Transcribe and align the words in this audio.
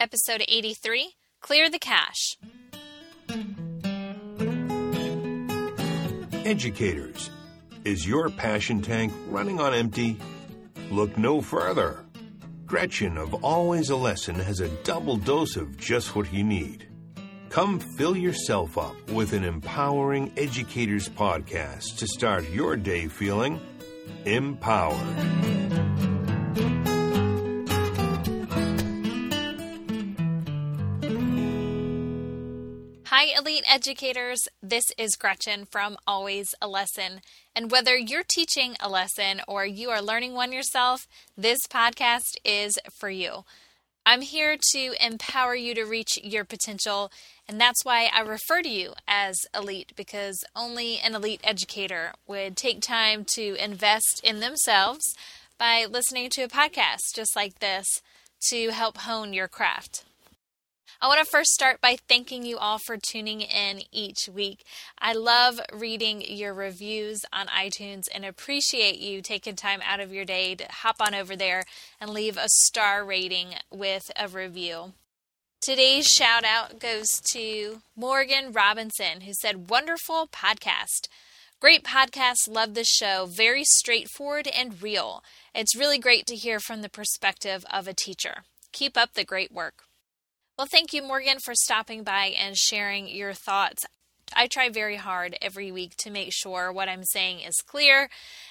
Episode 0.00 0.42
83 0.48 1.12
Clear 1.42 1.68
the 1.68 1.78
Cache. 1.78 2.38
Educators, 6.46 7.28
is 7.84 8.08
your 8.08 8.30
passion 8.30 8.80
tank 8.80 9.12
running 9.28 9.60
on 9.60 9.74
empty? 9.74 10.16
Look 10.90 11.18
no 11.18 11.42
further. 11.42 12.02
Gretchen 12.64 13.18
of 13.18 13.44
Always 13.44 13.90
a 13.90 13.96
Lesson 13.96 14.36
has 14.36 14.60
a 14.60 14.70
double 14.84 15.18
dose 15.18 15.56
of 15.56 15.76
just 15.76 16.16
what 16.16 16.32
you 16.32 16.44
need. 16.44 16.88
Come 17.50 17.78
fill 17.78 18.16
yourself 18.16 18.78
up 18.78 18.96
with 19.10 19.34
an 19.34 19.44
empowering 19.44 20.32
educators 20.38 21.10
podcast 21.10 21.98
to 21.98 22.06
start 22.06 22.48
your 22.48 22.74
day 22.74 23.06
feeling 23.06 23.60
empowered. 24.24 25.59
Hi, 33.20 33.38
Elite 33.38 33.64
Educators. 33.70 34.48
This 34.62 34.84
is 34.96 35.14
Gretchen 35.14 35.66
from 35.66 35.98
Always 36.06 36.54
a 36.62 36.66
Lesson. 36.66 37.20
And 37.54 37.70
whether 37.70 37.94
you're 37.94 38.24
teaching 38.26 38.76
a 38.80 38.88
lesson 38.88 39.42
or 39.46 39.66
you 39.66 39.90
are 39.90 40.00
learning 40.00 40.32
one 40.32 40.52
yourself, 40.52 41.06
this 41.36 41.58
podcast 41.68 42.38
is 42.46 42.78
for 42.98 43.10
you. 43.10 43.44
I'm 44.06 44.22
here 44.22 44.56
to 44.72 44.94
empower 44.98 45.54
you 45.54 45.74
to 45.74 45.84
reach 45.84 46.18
your 46.22 46.46
potential, 46.46 47.12
and 47.46 47.60
that's 47.60 47.84
why 47.84 48.08
I 48.10 48.20
refer 48.20 48.62
to 48.62 48.70
you 48.70 48.94
as 49.06 49.36
elite 49.54 49.92
because 49.96 50.42
only 50.56 50.96
an 50.96 51.14
elite 51.14 51.42
educator 51.44 52.12
would 52.26 52.56
take 52.56 52.80
time 52.80 53.26
to 53.34 53.54
invest 53.62 54.22
in 54.24 54.40
themselves 54.40 55.04
by 55.58 55.84
listening 55.84 56.30
to 56.30 56.44
a 56.44 56.48
podcast 56.48 57.14
just 57.14 57.36
like 57.36 57.58
this 57.58 57.84
to 58.48 58.70
help 58.70 58.96
hone 58.96 59.34
your 59.34 59.46
craft. 59.46 60.04
I 61.02 61.08
want 61.08 61.18
to 61.24 61.30
first 61.30 61.52
start 61.52 61.80
by 61.80 61.96
thanking 61.96 62.44
you 62.44 62.58
all 62.58 62.76
for 62.76 62.98
tuning 62.98 63.40
in 63.40 63.80
each 63.90 64.28
week. 64.30 64.64
I 64.98 65.14
love 65.14 65.58
reading 65.72 66.20
your 66.20 66.52
reviews 66.52 67.22
on 67.32 67.46
iTunes 67.46 68.02
and 68.12 68.22
appreciate 68.22 68.98
you 68.98 69.22
taking 69.22 69.56
time 69.56 69.80
out 69.82 70.00
of 70.00 70.12
your 70.12 70.26
day 70.26 70.54
to 70.56 70.66
hop 70.70 70.96
on 71.00 71.14
over 71.14 71.36
there 71.36 71.62
and 72.02 72.10
leave 72.10 72.36
a 72.36 72.50
star 72.50 73.02
rating 73.02 73.54
with 73.70 74.10
a 74.14 74.28
review. 74.28 74.92
Today's 75.62 76.06
shout 76.06 76.44
out 76.44 76.78
goes 76.78 77.08
to 77.32 77.80
Morgan 77.96 78.52
Robinson, 78.52 79.22
who 79.22 79.32
said, 79.32 79.70
Wonderful 79.70 80.28
podcast. 80.30 81.08
Great 81.60 81.82
podcast. 81.82 82.46
Love 82.46 82.74
this 82.74 82.88
show. 82.88 83.24
Very 83.26 83.64
straightforward 83.64 84.48
and 84.48 84.82
real. 84.82 85.24
It's 85.54 85.74
really 85.74 85.98
great 85.98 86.26
to 86.26 86.36
hear 86.36 86.60
from 86.60 86.82
the 86.82 86.90
perspective 86.90 87.64
of 87.72 87.88
a 87.88 87.94
teacher. 87.94 88.42
Keep 88.72 88.98
up 88.98 89.14
the 89.14 89.24
great 89.24 89.50
work. 89.50 89.84
Well, 90.60 90.68
thank 90.70 90.92
you, 90.92 91.00
Morgan, 91.02 91.38
for 91.38 91.54
stopping 91.54 92.02
by 92.02 92.34
and 92.38 92.54
sharing 92.54 93.08
your 93.08 93.32
thoughts. 93.32 93.86
I 94.36 94.46
try 94.46 94.68
very 94.68 94.96
hard 94.96 95.34
every 95.40 95.72
week 95.72 95.96
to 96.00 96.10
make 96.10 96.34
sure 96.34 96.70
what 96.70 96.86
I'm 96.86 97.02
saying 97.02 97.40
is 97.40 97.62
clear 97.66 98.10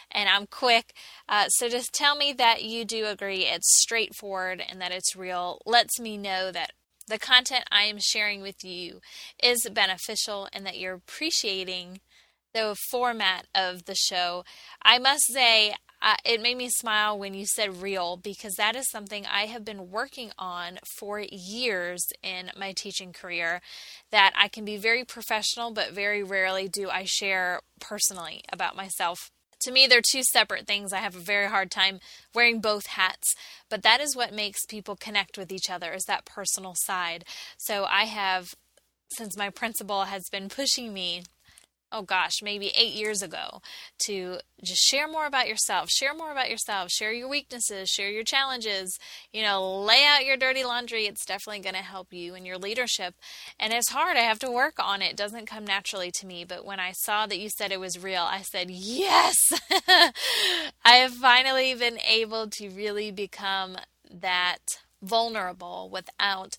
and 0.10 0.28
I'm 0.28 0.48
quick. 0.48 0.96
Uh, 1.28 1.50
so 1.50 1.70
just 1.70 1.94
tell 1.94 2.16
me 2.16 2.34
that 2.34 2.64
you 2.64 2.84
do 2.84 3.06
agree 3.06 3.46
it's 3.46 3.80
straightforward 3.80 4.60
and 4.68 4.82
that 4.82 4.92
it's 4.92 5.16
real 5.16 5.62
lets 5.68 6.00
me 6.00 6.18
know 6.18 6.52
that 6.52 6.72
the 7.08 7.20
content 7.20 7.66
I 7.72 7.84
am 7.84 8.00
sharing 8.00 8.42
with 8.42 8.66
you 8.66 9.02
is 9.44 9.70
beneficial 9.72 10.48
and 10.52 10.66
that 10.66 10.80
you're 10.80 10.96
appreciating 10.96 12.00
the 12.54 12.76
format 12.90 13.48
of 13.54 13.86
the 13.86 13.96
show. 13.96 14.44
I 14.82 14.98
must 15.00 15.24
say, 15.32 15.76
uh, 16.02 16.16
it 16.24 16.42
made 16.42 16.58
me 16.58 16.70
smile 16.70 17.20
when 17.20 17.34
you 17.34 17.46
said 17.46 17.82
real 17.82 18.16
because 18.16 18.54
that 18.56 18.76
is 18.76 18.90
something 18.90 19.26
I 19.26 19.48
have 19.48 19.66
been 19.66 19.92
working 19.92 20.32
on 20.38 20.80
for 20.98 21.20
years 21.20 22.06
in 22.24 22.52
my 22.58 22.72
teaching 22.72 23.12
career. 23.12 23.62
That 24.12 24.34
I 24.36 24.48
can 24.48 24.64
be 24.64 24.78
very 24.78 25.04
professional, 25.04 25.72
but 25.72 25.92
very 25.92 26.24
rarely 26.24 26.68
do 26.70 26.90
I 26.90 27.04
share 27.06 27.62
personally 27.82 28.44
about 28.52 28.78
myself. 28.78 29.30
To 29.64 29.72
me, 29.72 29.88
they're 29.88 30.02
two 30.02 30.24
separate 30.24 30.66
things. 30.66 30.94
I 30.94 31.00
have 31.00 31.18
a 31.18 31.20
very 31.20 31.48
hard 31.50 31.70
time 31.70 32.00
wearing 32.34 32.62
both 32.62 32.86
hats, 32.88 33.36
but 33.70 33.84
that 33.84 34.00
is 34.00 34.16
what 34.16 34.34
makes 34.34 34.66
people 34.66 34.96
connect 34.96 35.38
with 35.38 35.52
each 35.52 35.70
other 35.70 35.92
is 35.92 36.06
that 36.06 36.24
personal 36.24 36.76
side. 36.78 37.26
So 37.58 37.84
I 37.84 38.06
have, 38.06 38.56
since 39.12 39.36
my 39.36 39.50
principal 39.50 40.06
has 40.06 40.24
been 40.32 40.48
pushing 40.48 40.94
me 40.94 41.24
oh 41.92 42.02
gosh, 42.02 42.42
maybe 42.42 42.72
eight 42.76 42.94
years 42.94 43.22
ago 43.22 43.62
to 44.06 44.38
just 44.64 44.82
share 44.82 45.08
more 45.08 45.26
about 45.26 45.48
yourself, 45.48 45.90
share 45.90 46.14
more 46.14 46.32
about 46.32 46.50
yourself, 46.50 46.92
share 46.92 47.12
your 47.12 47.28
weaknesses, 47.28 47.90
share 47.90 48.10
your 48.10 48.24
challenges, 48.24 49.00
you 49.34 49.42
know, 49.42 49.82
lay 49.82 50.06
out 50.06 50.26
your 50.26 50.38
dirty 50.38 50.64
laundry. 50.64 51.06
It's 51.06 51.26
definitely 51.26 51.62
going 51.62 51.76
to 51.76 51.82
help 51.82 52.14
you 52.14 52.36
in 52.36 52.46
your 52.46 52.58
leadership. 52.58 53.16
And 53.60 53.74
it's 53.74 53.90
hard. 53.90 54.18
I 54.18 54.22
have 54.22 54.40
to 54.40 54.52
work 54.52 54.76
on 54.80 55.02
it. 55.02 55.12
It 55.12 55.18
doesn't 55.18 55.48
come 55.48 55.66
naturally 55.66 56.12
to 56.16 56.26
me. 56.26 56.46
But 56.46 56.66
when 56.66 56.80
I 56.80 56.92
saw 56.92 57.26
that 57.26 57.40
you 57.40 57.50
said 57.50 57.72
it 57.72 57.80
was 57.80 58.02
real, 58.02 58.24
I 58.24 58.42
said, 58.42 58.70
yes, 58.70 59.36
I 60.84 60.96
have 60.96 61.14
finally 61.14 61.74
been 61.74 62.00
able 62.00 62.48
to 62.48 62.70
really 62.70 63.12
become 63.12 63.78
that 64.12 64.80
vulnerable 65.02 65.90
without 65.92 66.58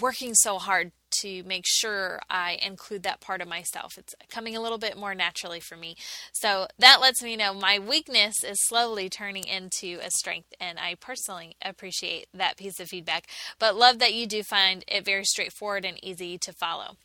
working 0.00 0.34
so 0.34 0.58
hard 0.58 0.92
to 1.22 1.42
make 1.44 1.64
sure 1.66 2.20
I 2.28 2.58
include 2.62 3.02
that 3.04 3.20
part 3.20 3.40
of 3.40 3.48
myself. 3.48 3.96
It's 3.98 4.14
coming 4.30 4.56
a 4.56 4.60
little 4.60 4.78
bit 4.78 4.96
more 4.96 5.14
naturally 5.14 5.60
for 5.60 5.76
me. 5.76 5.96
So 6.32 6.66
that 6.78 7.00
lets 7.00 7.22
me 7.22 7.36
know 7.36 7.54
my 7.54 7.78
weakness 7.78 8.42
is 8.44 8.64
slowly 8.66 9.08
turning 9.08 9.44
into 9.44 9.98
a 10.02 10.10
strength, 10.10 10.52
and 10.60 10.78
I 10.78 10.94
personally 10.94 11.56
appreciate 11.62 12.26
that 12.34 12.56
piece 12.56 12.80
of 12.80 12.88
feedback. 12.88 13.26
But 13.58 13.76
love 13.76 13.98
that 13.98 14.14
you 14.14 14.26
do 14.26 14.42
find 14.42 14.84
it 14.88 15.04
very 15.04 15.24
straightforward 15.24 15.84
and 15.84 16.02
easy 16.02 16.38
to 16.38 16.52
follow. 16.52 16.96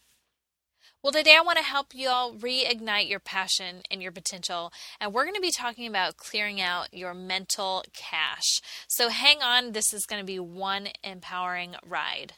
Well, 1.06 1.12
today 1.12 1.36
I 1.38 1.42
want 1.42 1.60
to 1.60 1.64
help 1.64 1.94
you 1.94 2.10
all 2.10 2.34
reignite 2.34 3.08
your 3.08 3.20
passion 3.20 3.84
and 3.92 4.02
your 4.02 4.12
potential, 4.12 4.74
and 5.00 5.14
we're 5.14 5.26
going 5.26 5.36
to 5.36 5.40
be 5.40 5.52
talking 5.52 5.86
about 5.86 6.18
clearing 6.18 6.60
out 6.60 6.92
your 6.92 7.14
mental 7.14 7.84
cache. 7.94 8.60
So 8.88 9.10
hang 9.10 9.44
on, 9.44 9.74
this 9.74 9.94
is 9.94 10.08
going 10.08 10.20
to 10.20 10.26
be 10.26 10.40
one 10.40 10.88
empowering 11.04 11.76
ride. 11.86 12.34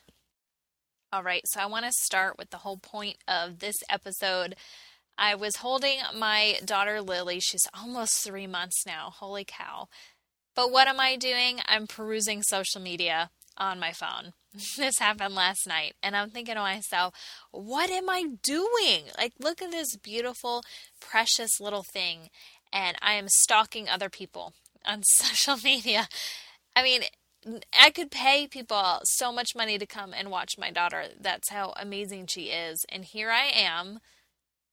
All 1.18 1.24
right, 1.24 1.42
so 1.48 1.60
I 1.60 1.66
want 1.66 1.84
to 1.84 1.92
start 1.92 2.38
with 2.38 2.52
the 2.52 2.58
whole 2.58 2.78
point 2.78 3.18
of 3.28 3.58
this 3.58 3.78
episode. 3.90 4.56
I 5.18 5.34
was 5.34 5.56
holding 5.56 5.98
my 6.16 6.60
daughter 6.64 7.02
Lily. 7.02 7.40
She's 7.40 7.68
almost 7.74 8.24
three 8.24 8.46
months 8.46 8.86
now. 8.86 9.10
Holy 9.16 9.44
cow. 9.44 9.88
But 10.56 10.72
what 10.72 10.88
am 10.88 11.00
I 11.00 11.16
doing? 11.16 11.60
I'm 11.66 11.88
perusing 11.88 12.44
social 12.44 12.80
media 12.80 13.32
on 13.58 13.80
my 13.80 13.94
phone. 13.94 14.34
This 14.78 15.00
happened 15.00 15.34
last 15.34 15.66
night, 15.68 15.96
and 16.04 16.16
I'm 16.16 16.30
thinking 16.30 16.54
to 16.54 16.62
myself, 16.62 17.16
what 17.50 17.90
am 17.90 18.12
I 18.12 18.26
doing? 18.44 19.06
Like, 19.18 19.34
look 19.40 19.60
at 19.60 19.72
this 19.72 19.98
beautiful, 19.98 20.62
precious 21.02 21.60
little 21.60 21.84
thing, 21.94 22.30
and 22.72 22.96
I 23.02 23.14
am 23.14 23.26
stalking 23.28 23.90
other 23.90 24.10
people 24.12 24.54
on 24.86 25.02
social 25.04 25.58
media. 25.64 26.10
I 26.76 26.84
mean, 26.84 27.02
I 27.80 27.90
could 27.92 28.12
pay 28.12 28.48
people 28.48 29.00
so 29.04 29.32
much 29.32 29.56
money 29.56 29.78
to 29.78 29.86
come 29.86 30.14
and 30.14 30.30
watch 30.32 30.58
my 30.58 30.72
daughter. 30.72 31.06
That's 31.20 31.50
how 31.50 31.74
amazing 31.78 32.28
she 32.28 32.46
is. 32.46 32.86
And 32.90 33.06
here 33.06 33.30
I 33.30 33.52
am, 33.54 34.00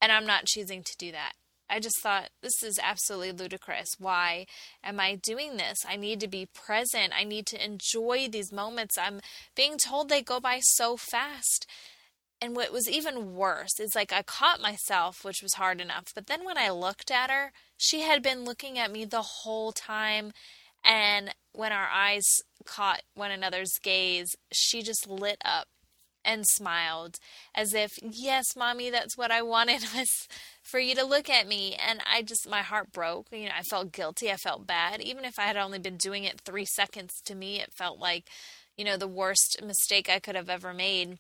and 0.01 0.11
I'm 0.11 0.27
not 0.27 0.47
choosing 0.47 0.83
to 0.83 0.97
do 0.99 1.13
that. 1.13 1.33
I 1.69 1.81
just 1.81 2.01
thought 2.03 2.31
this 2.43 2.63
is 2.63 2.79
absolutely 2.83 3.33
ludicrous. 3.33 3.89
Why 3.99 4.47
am 4.83 5.01
I 5.01 5.15
doing 5.15 5.57
this? 5.57 5.79
I 5.89 5.97
need 5.97 6.21
to 6.21 6.29
be 6.29 6.47
present. 6.47 7.13
I 7.17 7.25
need 7.25 7.47
to 7.47 7.65
enjoy 7.65 8.29
these 8.31 8.53
moments. 8.53 8.99
I'm 8.99 9.21
being 9.57 9.79
told 9.79 10.09
they 10.09 10.23
go 10.23 10.41
by 10.41 10.61
so 10.61 10.97
fast. 10.97 11.67
And 12.41 12.55
what 12.55 12.73
was 12.73 12.89
even 12.89 13.35
worse 13.35 13.81
is 13.81 13.95
like 13.95 14.13
I 14.13 14.23
caught 14.23 14.61
myself, 14.61 15.25
which 15.25 15.43
was 15.43 15.55
hard 15.55 15.81
enough. 15.81 16.13
But 16.15 16.27
then 16.27 16.45
when 16.45 16.59
I 16.59 16.69
looked 16.69 17.11
at 17.11 17.31
her, 17.31 17.53
she 17.79 18.03
had 18.03 18.23
been 18.23 18.45
looking 18.45 18.79
at 18.79 18.93
me 18.93 19.05
the 19.07 19.23
whole 19.23 19.73
time. 19.73 20.33
And 20.85 21.35
when 21.53 21.73
our 21.73 21.89
eyes 21.89 22.25
caught 22.65 23.03
one 23.15 23.31
another's 23.31 23.73
gaze, 23.83 24.35
she 24.53 24.83
just 24.83 25.09
lit 25.09 25.39
up 25.45 25.67
and 26.25 26.45
smiled 26.47 27.19
as 27.55 27.75
if, 27.75 27.93
yes, 28.03 28.57
mommy, 28.57 28.91
that's 28.91 29.17
what 29.17 29.31
I 29.31 29.43
wanted 29.43 29.83
was 29.95 30.29
for 30.63 30.81
you 30.81 30.95
to 30.95 31.05
look 31.05 31.29
at 31.29 31.47
me. 31.47 31.75
And 31.75 32.01
I 32.11 32.23
just, 32.23 32.49
my 32.49 32.63
heart 32.63 32.93
broke. 32.93 33.27
You 33.31 33.47
know, 33.47 33.55
I 33.57 33.63
felt 33.63 33.93
guilty. 33.93 34.31
I 34.31 34.37
felt 34.37 34.67
bad. 34.67 35.01
Even 35.01 35.25
if 35.25 35.39
I 35.39 35.43
had 35.43 35.57
only 35.57 35.79
been 35.79 35.97
doing 35.97 36.25
it 36.25 36.41
three 36.41 36.67
seconds 36.67 37.13
to 37.27 37.35
me, 37.35 37.61
it 37.61 37.73
felt 37.73 37.99
like, 37.99 38.29
you 38.77 38.85
know, 38.85 38.97
the 38.97 39.09
worst 39.09 39.61
mistake 39.65 40.09
I 40.09 40.19
could 40.19 40.35
have 40.35 40.49
ever 40.49 40.73
made. 40.73 41.19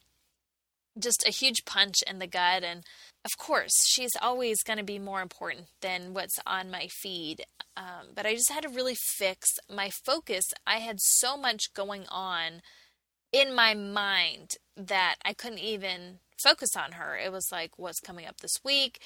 Just 0.98 1.26
a 1.26 1.30
huge 1.30 1.64
punch 1.64 1.96
in 2.06 2.18
the 2.18 2.26
gut. 2.26 2.62
And 2.62 2.84
of 3.24 3.38
course, 3.38 3.72
she's 3.86 4.12
always 4.20 4.62
going 4.62 4.78
to 4.78 4.84
be 4.84 4.98
more 4.98 5.22
important 5.22 5.66
than 5.80 6.12
what's 6.12 6.38
on 6.46 6.70
my 6.70 6.88
feed. 6.88 7.44
Um, 7.76 8.12
but 8.14 8.26
I 8.26 8.34
just 8.34 8.52
had 8.52 8.64
to 8.64 8.68
really 8.68 8.94
fix 8.94 9.48
my 9.74 9.90
focus. 10.04 10.44
I 10.66 10.78
had 10.78 11.00
so 11.00 11.36
much 11.36 11.72
going 11.74 12.04
on 12.10 12.60
in 13.32 13.54
my 13.54 13.74
mind 13.74 14.50
that 14.76 15.16
I 15.24 15.32
couldn't 15.32 15.58
even 15.58 16.18
focus 16.42 16.76
on 16.76 16.92
her. 16.92 17.16
It 17.16 17.32
was 17.32 17.48
like, 17.50 17.78
what's 17.78 18.00
coming 18.00 18.26
up 18.26 18.40
this 18.40 18.58
week? 18.62 19.00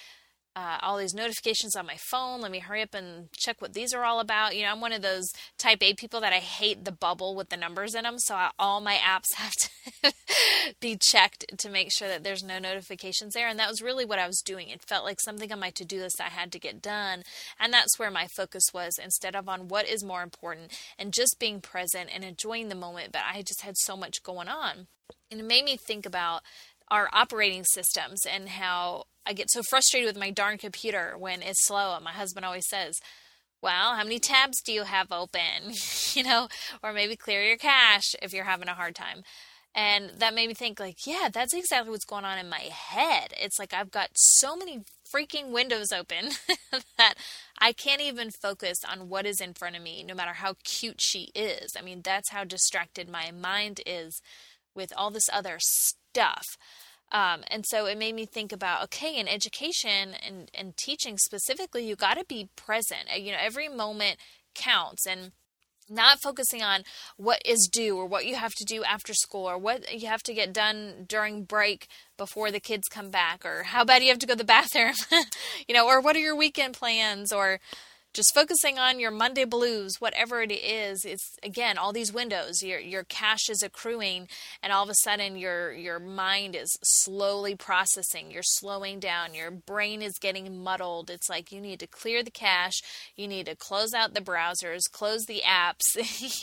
Uh, 0.58 0.76
all 0.82 0.99
these 0.99 1.14
notifications 1.14 1.76
on 1.76 1.87
my 1.87 1.96
phone. 2.10 2.40
Let 2.40 2.50
me 2.50 2.58
hurry 2.58 2.82
up 2.82 2.93
and 2.93 3.31
check 3.32 3.62
what 3.62 3.75
these 3.75 3.94
are 3.94 4.05
all 4.05 4.19
about. 4.19 4.56
You 4.56 4.62
know, 4.62 4.72
I'm 4.72 4.81
one 4.81 4.93
of 4.93 5.02
those 5.02 5.31
type 5.56 5.81
A 5.82 5.94
people 5.94 6.20
that 6.20 6.32
I 6.32 6.38
hate 6.38 6.84
the 6.84 6.90
bubble 6.90 7.37
with 7.37 7.49
the 7.49 7.56
numbers 7.56 7.94
in 7.94 8.02
them. 8.02 8.19
So 8.19 8.34
I, 8.34 8.50
all 8.58 8.81
my 8.81 8.96
apps 8.96 9.26
have 9.37 9.52
to 9.52 10.12
be 10.81 10.99
checked 11.00 11.44
to 11.58 11.70
make 11.70 11.90
sure 11.96 12.08
that 12.08 12.25
there's 12.25 12.43
no 12.43 12.58
notifications 12.58 13.34
there. 13.34 13.46
And 13.46 13.56
that 13.60 13.70
was 13.70 13.82
really 13.82 14.05
what 14.05 14.19
I 14.19 14.26
was 14.26 14.43
doing. 14.44 14.69
It 14.69 14.82
felt 14.82 15.05
like 15.05 15.20
something 15.20 15.52
on 15.52 15.60
my 15.60 15.70
to 15.70 15.84
do 15.84 16.00
list 16.00 16.20
I 16.20 16.28
had 16.28 16.50
to 16.50 16.58
get 16.58 16.82
done. 16.82 17.22
And 17.61 17.72
that's 17.72 17.96
where 17.96 18.11
my 18.11 18.26
focus 18.26 18.64
was 18.75 18.94
instead 19.00 19.37
of 19.37 19.49
on 19.49 19.69
what 19.69 19.88
is 19.88 20.02
more 20.02 20.25
important 20.25 20.76
and 20.99 21.14
just 21.14 21.37
being 21.38 21.61
present 21.61 22.11
and 22.12 22.25
enjoying 22.25 22.69
the 22.69 22.75
moment. 22.75 23.12
But 23.12 23.22
I 23.32 23.43
just 23.43 23.62
had 23.62 23.76
so 23.76 23.96
much 23.96 24.25
going 24.25 24.49
on. 24.49 24.88
And 25.31 25.40
it 25.40 25.46
made 25.46 25.64
me 25.64 25.76
think 25.76 26.04
about 26.04 26.43
our 26.90 27.08
operating 27.12 27.64
systems 27.64 28.20
and 28.25 28.49
how 28.49 29.05
I 29.26 29.32
get 29.32 29.50
so 29.50 29.62
frustrated 29.62 30.06
with 30.06 30.19
my 30.19 30.31
darn 30.31 30.58
computer 30.58 31.14
when 31.19 31.43
it's 31.43 31.67
slow. 31.67 31.94
And 31.94 32.05
my 32.05 32.12
husband 32.12 32.46
always 32.46 32.69
says, 32.69 32.99
well, 33.61 33.94
how 33.94 34.05
many 34.05 34.19
tabs 34.19 34.62
do 34.62 34.73
you 34.73 34.85
have 34.85 35.12
open? 35.12 35.75
you 36.14 36.23
know, 36.23 36.49
or 36.82 36.93
maybe 36.93 37.17
clear 37.17 37.43
your 37.43 37.56
cache 37.56 38.14
if 38.23 38.32
you're 38.32 38.44
having 38.44 38.69
a 38.69 38.75
hard 38.75 38.94
time. 38.94 39.23
And 39.75 40.11
that 40.19 40.35
made 40.35 40.49
me 40.49 40.55
think, 40.55 40.81
like, 40.81 41.06
yeah, 41.06 41.29
that's 41.32 41.55
exactly 41.55 41.90
what's 41.90 42.05
going 42.05 42.25
on 42.25 42.38
in 42.38 42.49
my 42.49 42.69
head. 42.73 43.32
It's 43.38 43.58
like 43.58 43.73
I've 43.73 43.90
got 43.90 44.08
so 44.14 44.56
many 44.56 44.81
freaking 45.14 45.52
windows 45.52 45.93
open 45.93 46.31
that 46.99 47.14
I 47.61 47.73
can't 47.73 48.00
even 48.00 48.31
focus 48.31 48.79
on 48.90 49.08
what 49.08 49.26
is 49.26 49.40
in 49.40 49.55
front 49.55 49.76
of 49.76 49.82
me, 49.82 50.02
no 50.02 50.14
matter 50.14 50.32
how 50.32 50.55
cute 50.64 51.00
she 51.00 51.31
is. 51.35 51.75
I 51.79 51.82
mean, 51.82 52.00
that's 52.02 52.31
how 52.31 52.44
distracted 52.44 53.08
my 53.08 53.31
mind 53.31 53.81
is 53.87 54.20
with 54.75 54.93
all 54.96 55.11
this 55.11 55.29
other 55.32 55.58
stuff. 55.61 55.97
Um, 57.10 57.40
and 57.50 57.64
so 57.66 57.87
it 57.87 57.96
made 57.96 58.14
me 58.14 58.26
think 58.26 58.52
about 58.52 58.84
okay, 58.84 59.19
in 59.19 59.28
education 59.28 60.14
and, 60.26 60.50
and 60.55 60.76
teaching 60.76 61.16
specifically, 61.19 61.87
you 61.87 61.96
got 61.96 62.19
to 62.19 62.25
be 62.25 62.50
present. 62.56 63.08
Uh, 63.12 63.16
you 63.16 63.32
know, 63.32 63.38
every 63.40 63.69
moment 63.69 64.19
counts. 64.55 65.06
And 65.06 65.32
not 65.90 66.20
focusing 66.20 66.62
on 66.62 66.82
what 67.16 67.40
is 67.44 67.69
due 67.72 67.96
or 67.96 68.06
what 68.06 68.26
you 68.26 68.34
have 68.34 68.52
to 68.55 68.64
do 68.64 68.84
after 68.84 69.14
school 69.14 69.49
or 69.49 69.56
what 69.56 69.99
you 69.99 70.06
have 70.06 70.22
to 70.22 70.34
get 70.34 70.52
done 70.52 71.06
during 71.08 71.44
break 71.44 71.88
before 72.16 72.50
the 72.50 72.61
kids 72.61 72.88
come 72.88 73.11
back 73.11 73.44
or 73.44 73.62
how 73.64 73.84
bad 73.84 74.02
you 74.02 74.08
have 74.08 74.19
to 74.19 74.26
go 74.26 74.34
to 74.34 74.38
the 74.38 74.44
bathroom 74.58 74.94
you 75.66 75.75
know 75.75 75.87
or 75.87 76.00
what 76.00 76.16
are 76.16 76.20
your 76.20 76.37
weekend 76.37 76.75
plans 76.75 77.32
or 77.32 77.58
just 78.18 78.34
focusing 78.34 78.80
on 78.80 78.98
your 78.98 79.12
Monday 79.12 79.44
blues, 79.44 80.00
whatever 80.00 80.42
it 80.42 80.50
is, 80.50 81.04
it's 81.04 81.36
again 81.40 81.78
all 81.78 81.92
these 81.92 82.12
windows. 82.12 82.64
Your 82.64 82.80
your 82.80 83.04
cache 83.04 83.48
is 83.48 83.62
accruing, 83.62 84.26
and 84.60 84.72
all 84.72 84.82
of 84.82 84.90
a 84.90 84.94
sudden 85.04 85.36
your 85.36 85.72
your 85.72 86.00
mind 86.00 86.56
is 86.56 86.76
slowly 86.82 87.54
processing. 87.54 88.32
You're 88.32 88.42
slowing 88.42 88.98
down. 88.98 89.34
Your 89.34 89.52
brain 89.52 90.02
is 90.02 90.18
getting 90.20 90.64
muddled. 90.64 91.10
It's 91.10 91.28
like 91.28 91.52
you 91.52 91.60
need 91.60 91.78
to 91.78 91.86
clear 91.86 92.24
the 92.24 92.32
cache. 92.32 92.82
You 93.14 93.28
need 93.28 93.46
to 93.46 93.54
close 93.54 93.94
out 93.94 94.14
the 94.14 94.20
browsers, 94.20 94.90
close 94.90 95.26
the 95.26 95.42
apps. 95.46 95.94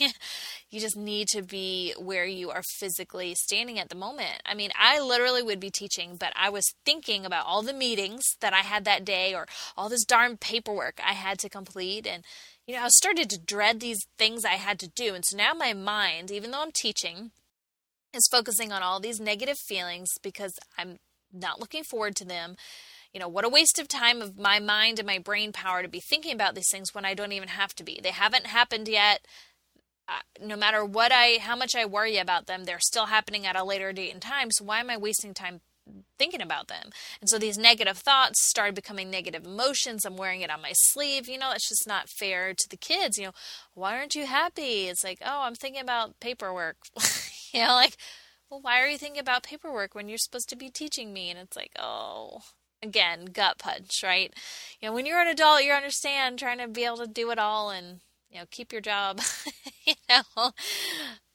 you 0.70 0.80
just 0.80 0.96
need 0.96 1.28
to 1.28 1.42
be 1.42 1.92
where 1.98 2.24
you 2.24 2.48
are 2.48 2.62
physically 2.78 3.34
standing 3.34 3.78
at 3.78 3.90
the 3.90 3.96
moment. 3.96 4.40
I 4.46 4.54
mean, 4.54 4.70
I 4.80 4.98
literally 4.98 5.42
would 5.42 5.60
be 5.60 5.70
teaching, 5.70 6.16
but 6.18 6.32
I 6.34 6.48
was 6.48 6.72
thinking 6.86 7.26
about 7.26 7.44
all 7.44 7.60
the 7.60 7.74
meetings 7.74 8.22
that 8.40 8.54
I 8.54 8.60
had 8.60 8.86
that 8.86 9.04
day, 9.04 9.34
or 9.34 9.46
all 9.76 9.90
this 9.90 10.06
darn 10.06 10.38
paperwork 10.38 10.98
I 11.06 11.12
had 11.12 11.38
to 11.40 11.50
complete 11.50 11.65
and 12.06 12.24
you 12.66 12.74
know, 12.74 12.82
I 12.82 12.88
started 12.88 13.30
to 13.30 13.38
dread 13.38 13.80
these 13.80 14.06
things 14.18 14.44
I 14.44 14.54
had 14.54 14.78
to 14.80 14.88
do. 14.88 15.14
And 15.14 15.24
so 15.24 15.36
now 15.36 15.52
my 15.54 15.72
mind, 15.72 16.30
even 16.30 16.50
though 16.50 16.62
I'm 16.62 16.72
teaching, 16.72 17.30
is 18.12 18.28
focusing 18.30 18.72
on 18.72 18.82
all 18.82 18.98
these 18.98 19.20
negative 19.20 19.58
feelings 19.58 20.08
because 20.22 20.52
I'm 20.76 20.98
not 21.32 21.60
looking 21.60 21.84
forward 21.84 22.16
to 22.16 22.24
them. 22.24 22.56
You 23.12 23.20
know, 23.20 23.28
what 23.28 23.44
a 23.44 23.48
waste 23.48 23.78
of 23.78 23.88
time 23.88 24.20
of 24.20 24.38
my 24.38 24.58
mind 24.58 24.98
and 24.98 25.06
my 25.06 25.18
brain 25.18 25.52
power 25.52 25.82
to 25.82 25.88
be 25.88 26.00
thinking 26.00 26.32
about 26.32 26.54
these 26.54 26.68
things 26.70 26.94
when 26.94 27.04
I 27.04 27.14
don't 27.14 27.32
even 27.32 27.48
have 27.48 27.74
to 27.76 27.84
be. 27.84 28.00
They 28.02 28.10
haven't 28.10 28.46
happened 28.46 28.88
yet. 28.88 29.24
Uh, 30.08 30.20
no 30.40 30.56
matter 30.56 30.84
what 30.84 31.12
I, 31.12 31.38
how 31.40 31.56
much 31.56 31.74
I 31.74 31.84
worry 31.84 32.18
about 32.18 32.46
them, 32.46 32.64
they're 32.64 32.78
still 32.80 33.06
happening 33.06 33.46
at 33.46 33.56
a 33.56 33.64
later 33.64 33.92
date 33.92 34.12
and 34.12 34.22
time. 34.22 34.50
So 34.50 34.64
why 34.64 34.80
am 34.80 34.90
I 34.90 34.96
wasting 34.96 35.34
time 35.34 35.60
thinking 36.18 36.42
about 36.42 36.68
them. 36.68 36.90
And 37.20 37.28
so 37.28 37.38
these 37.38 37.58
negative 37.58 37.98
thoughts 37.98 38.48
started 38.48 38.74
becoming 38.74 39.10
negative 39.10 39.46
emotions. 39.46 40.04
I'm 40.04 40.16
wearing 40.16 40.40
it 40.40 40.50
on 40.50 40.62
my 40.62 40.72
sleeve. 40.74 41.28
You 41.28 41.38
know, 41.38 41.52
it's 41.52 41.68
just 41.68 41.86
not 41.86 42.08
fair 42.08 42.54
to 42.54 42.68
the 42.68 42.76
kids. 42.76 43.18
You 43.18 43.26
know, 43.26 43.32
why 43.74 43.96
aren't 43.96 44.14
you 44.14 44.26
happy? 44.26 44.88
It's 44.88 45.04
like, 45.04 45.18
oh, 45.24 45.42
I'm 45.42 45.54
thinking 45.54 45.82
about 45.82 46.20
paperwork. 46.20 46.76
you 47.52 47.62
know, 47.62 47.74
like, 47.74 47.96
well, 48.50 48.60
why 48.60 48.80
are 48.80 48.88
you 48.88 48.98
thinking 48.98 49.20
about 49.20 49.42
paperwork 49.42 49.94
when 49.94 50.08
you're 50.08 50.18
supposed 50.18 50.48
to 50.50 50.56
be 50.56 50.70
teaching 50.70 51.12
me? 51.12 51.30
And 51.30 51.38
it's 51.38 51.56
like, 51.56 51.72
oh, 51.78 52.40
again, 52.82 53.26
gut 53.26 53.58
punch, 53.58 54.02
right? 54.02 54.32
You 54.80 54.88
know, 54.88 54.94
when 54.94 55.06
you're 55.06 55.20
an 55.20 55.28
adult, 55.28 55.64
you 55.64 55.72
understand 55.72 56.38
trying 56.38 56.58
to 56.58 56.68
be 56.68 56.84
able 56.84 56.98
to 56.98 57.06
do 57.06 57.30
it 57.30 57.38
all 57.38 57.70
and 57.70 58.00
you 58.30 58.38
know, 58.38 58.46
keep 58.50 58.72
your 58.72 58.80
job, 58.80 59.20
you 59.86 59.94
know. 60.08 60.52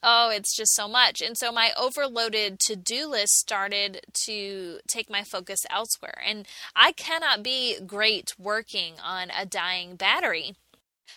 Oh, 0.03 0.31
it's 0.33 0.55
just 0.55 0.73
so 0.73 0.87
much. 0.87 1.21
And 1.21 1.37
so 1.37 1.51
my 1.51 1.71
overloaded 1.79 2.59
to 2.61 2.75
do 2.75 3.07
list 3.07 3.33
started 3.33 4.01
to 4.25 4.79
take 4.87 5.09
my 5.09 5.23
focus 5.23 5.59
elsewhere. 5.69 6.21
And 6.25 6.47
I 6.75 6.91
cannot 6.91 7.43
be 7.43 7.79
great 7.85 8.33
working 8.39 8.95
on 9.03 9.29
a 9.29 9.45
dying 9.45 9.95
battery. 9.95 10.55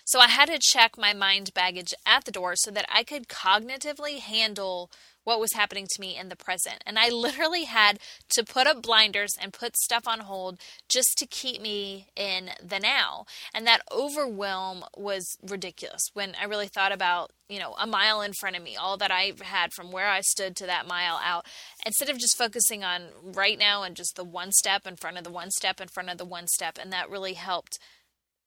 So 0.04 0.20
I 0.20 0.28
had 0.28 0.46
to 0.46 0.58
check 0.60 0.98
my 0.98 1.14
mind 1.14 1.54
baggage 1.54 1.94
at 2.04 2.24
the 2.24 2.30
door 2.30 2.56
so 2.56 2.70
that 2.72 2.86
I 2.92 3.04
could 3.04 3.28
cognitively 3.28 4.18
handle 4.18 4.90
what 5.24 5.40
was 5.40 5.52
happening 5.54 5.86
to 5.90 6.00
me 6.00 6.16
in 6.16 6.28
the 6.28 6.36
present. 6.36 6.82
And 6.86 6.98
I 6.98 7.08
literally 7.08 7.64
had 7.64 7.98
to 8.30 8.44
put 8.44 8.66
up 8.66 8.82
blinders 8.82 9.32
and 9.40 9.52
put 9.52 9.76
stuff 9.76 10.06
on 10.06 10.20
hold 10.20 10.58
just 10.88 11.16
to 11.18 11.26
keep 11.26 11.60
me 11.60 12.08
in 12.14 12.50
the 12.62 12.78
now. 12.78 13.24
And 13.52 13.66
that 13.66 13.82
overwhelm 13.90 14.84
was 14.96 15.36
ridiculous 15.42 16.02
when 16.12 16.34
I 16.40 16.44
really 16.44 16.68
thought 16.68 16.92
about, 16.92 17.32
you 17.48 17.58
know, 17.58 17.74
a 17.78 17.86
mile 17.86 18.20
in 18.20 18.32
front 18.32 18.56
of 18.56 18.62
me, 18.62 18.76
all 18.76 18.96
that 18.98 19.10
I 19.10 19.32
had 19.42 19.72
from 19.72 19.90
where 19.90 20.08
I 20.08 20.20
stood 20.20 20.56
to 20.56 20.66
that 20.66 20.86
mile 20.86 21.18
out. 21.22 21.46
Instead 21.84 22.10
of 22.10 22.18
just 22.18 22.38
focusing 22.38 22.84
on 22.84 23.08
right 23.22 23.58
now 23.58 23.82
and 23.82 23.96
just 23.96 24.16
the 24.16 24.24
one 24.24 24.52
step 24.52 24.86
in 24.86 24.96
front 24.96 25.18
of 25.18 25.24
the 25.24 25.30
one 25.30 25.50
step 25.50 25.80
in 25.80 25.88
front 25.88 26.10
of 26.10 26.18
the 26.18 26.24
one 26.24 26.46
step. 26.46 26.78
And 26.80 26.92
that 26.92 27.10
really 27.10 27.34
helped 27.34 27.78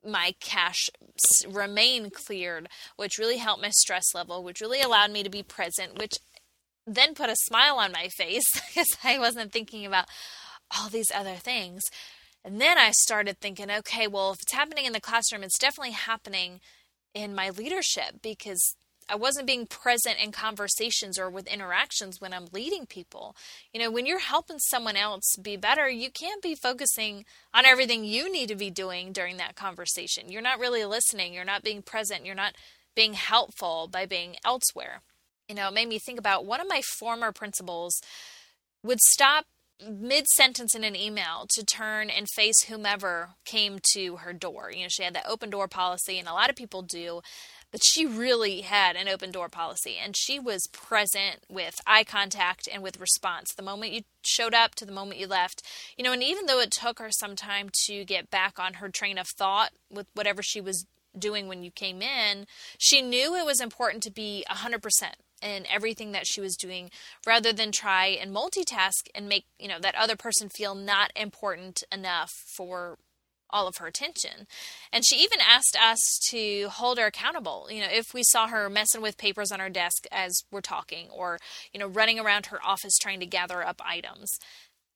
my 0.06 0.34
cache 0.40 0.90
remain 1.48 2.10
cleared, 2.10 2.70
which 2.96 3.18
really 3.18 3.38
helped 3.38 3.62
my 3.62 3.72
stress 3.72 4.14
level, 4.14 4.44
which 4.44 4.62
really 4.62 4.82
allowed 4.82 5.12
me 5.12 5.24
to 5.24 5.30
be 5.30 5.44
present, 5.44 5.98
which 5.98 6.14
then 6.88 7.14
put 7.14 7.30
a 7.30 7.36
smile 7.36 7.78
on 7.78 7.92
my 7.92 8.08
face 8.08 8.50
because 8.68 8.96
I 9.04 9.20
wasn't 9.20 9.52
thinking 9.52 9.86
about 9.86 10.06
all 10.76 10.90
these 10.90 11.12
other 11.14 11.36
things. 11.36 11.84
And 12.44 12.62
then 12.62 12.78
I 12.78 12.92
started 12.92 13.40
thinking, 13.40 13.70
okay, 13.70 14.08
well, 14.08 14.32
if 14.32 14.42
it's 14.42 14.54
happening 14.54 14.86
in 14.86 14.94
the 14.94 15.02
classroom, 15.02 15.44
it's 15.44 15.60
definitely 15.60 15.92
happening 15.92 16.62
in 17.14 17.36
my 17.36 17.50
leadership 17.50 18.22
because 18.22 18.76
I 19.10 19.16
wasn't 19.16 19.48
being 19.48 19.66
present 19.66 20.18
in 20.22 20.32
conversations 20.32 21.18
or 21.18 21.30
with 21.30 21.48
interactions 21.48 22.20
when 22.20 22.34
I'm 22.34 22.48
leading 22.52 22.86
people. 22.86 23.36
You 23.74 23.82
know, 23.82 23.92
when 23.92 24.06
you're 24.06 24.20
helping 24.20 24.60
someone 24.60 24.98
else 24.98 25.36
be 25.42 25.56
better, 25.58 25.90
you 25.90 26.10
can't 26.12 26.42
be 26.42 26.56
focusing 26.56 27.26
on 27.54 27.66
everything 27.66 28.04
you 28.04 28.32
need 28.32 28.50
to 28.50 28.56
be 28.56 28.70
doing 28.70 29.12
during 29.12 29.38
that 29.38 29.56
conversation. 29.56 30.30
You're 30.30 30.42
not 30.42 30.60
really 30.60 30.86
listening, 30.86 31.34
you're 31.34 31.46
not 31.46 31.64
being 31.64 31.82
present, 31.82 32.26
you're 32.26 32.36
not 32.36 32.56
being 32.96 33.14
helpful 33.14 33.88
by 33.90 34.06
being 34.06 34.36
elsewhere 34.46 35.02
you 35.48 35.56
know, 35.56 35.68
it 35.68 35.74
made 35.74 35.88
me 35.88 36.00
think 36.00 36.20
about 36.20 36.46
one 36.46 36.60
of 36.60 36.68
my 36.68 36.82
former 36.82 37.32
principals 37.32 38.02
would 38.84 39.00
stop 39.00 39.46
mid 39.88 40.28
sentence 40.28 40.76
in 40.76 40.84
an 40.84 40.96
email 40.96 41.46
to 41.50 41.64
turn 41.64 42.10
and 42.10 42.28
face 42.30 42.64
whomever 42.64 43.30
came 43.46 43.80
to 43.94 44.18
her 44.18 44.34
door. 44.34 44.72
You 44.74 44.84
know, 44.84 44.90
she 44.90 45.04
had 45.04 45.14
that 45.14 45.28
open 45.28 45.50
door 45.50 45.68
policy, 45.68 46.18
and 46.18 46.28
a 46.28 46.34
lot 46.34 46.50
of 46.50 46.56
people 46.56 46.82
do, 46.82 47.22
but 47.72 47.82
she 47.84 48.06
really 48.06 48.62
had 48.62 48.96
an 48.96 49.08
open 49.08 49.32
door 49.32 49.50
policy, 49.50 49.96
and 50.04 50.16
she 50.18 50.40
was 50.40 50.68
present 50.74 51.44
with 51.48 51.76
eye 51.86 52.04
contact 52.04 52.68
and 52.72 52.82
with 52.82 53.00
response 53.00 53.54
the 53.54 53.64
moment 53.64 53.94
you 53.94 54.02
showed 54.24 54.54
up 54.54 54.76
to 54.76 54.86
the 54.86 54.92
moment 54.92 55.20
you 55.20 55.28
left. 55.28 55.62
You 55.96 56.04
know, 56.04 56.12
and 56.12 56.24
even 56.24 56.48
though 56.48 56.60
it 56.60 56.72
took 56.72 57.00
her 57.00 57.12
some 57.12 57.36
time 57.36 57.70
to 57.86 58.04
get 58.04 58.30
back 58.30 58.58
on 58.60 58.76
her 58.76 58.90
train 58.90 59.18
of 59.18 59.28
thought 59.28 59.72
with 59.92 60.08
whatever 60.14 60.42
she 60.42 60.60
was 60.60 60.86
doing 61.18 61.48
when 61.48 61.64
you 61.64 61.72
came 61.72 62.02
in, 62.02 62.48
she 62.78 63.02
knew 63.02 63.36
it 63.36 63.46
was 63.46 63.62
important 63.62 64.04
to 64.04 64.12
be 64.12 64.44
100% 64.50 64.82
in 65.42 65.66
everything 65.68 66.12
that 66.12 66.28
she 66.28 66.42
was 66.42 66.56
doing 66.56 66.90
rather 67.26 67.54
than 67.54 67.72
try 67.72 68.08
and 68.08 68.36
multitask 68.36 69.08
and 69.14 69.28
make, 69.28 69.46
you 69.60 69.68
know, 69.68 69.80
that 69.80 69.96
other 69.96 70.16
person 70.16 70.50
feel 70.50 70.76
not 70.76 71.12
important 71.16 71.84
enough 71.92 72.32
for 72.56 72.98
all 73.50 73.68
of 73.68 73.78
her 73.78 73.88
attention. 73.88 74.48
And 74.92 75.06
she 75.06 75.18
even 75.18 75.40
asked 75.40 75.78
us 75.82 76.00
to 76.30 76.68
hold 76.70 76.98
her 76.98 77.06
accountable. 77.06 77.68
You 77.70 77.82
know, 77.82 77.90
if 77.90 78.14
we 78.14 78.24
saw 78.24 78.48
her 78.48 78.70
messing 78.70 79.02
with 79.02 79.18
papers 79.18 79.52
on 79.52 79.60
her 79.60 79.70
desk 79.70 80.06
as 80.12 80.34
we're 80.52 80.62
talking 80.62 81.08
or, 81.10 81.38
you 81.74 81.80
know, 81.80 81.88
running 81.88 82.20
around 82.20 82.48
her 82.48 82.60
office 82.66 82.98
trying 83.02 83.20
to 83.22 83.26
gather 83.26 83.66
up 83.66 83.82
items. 83.84 84.38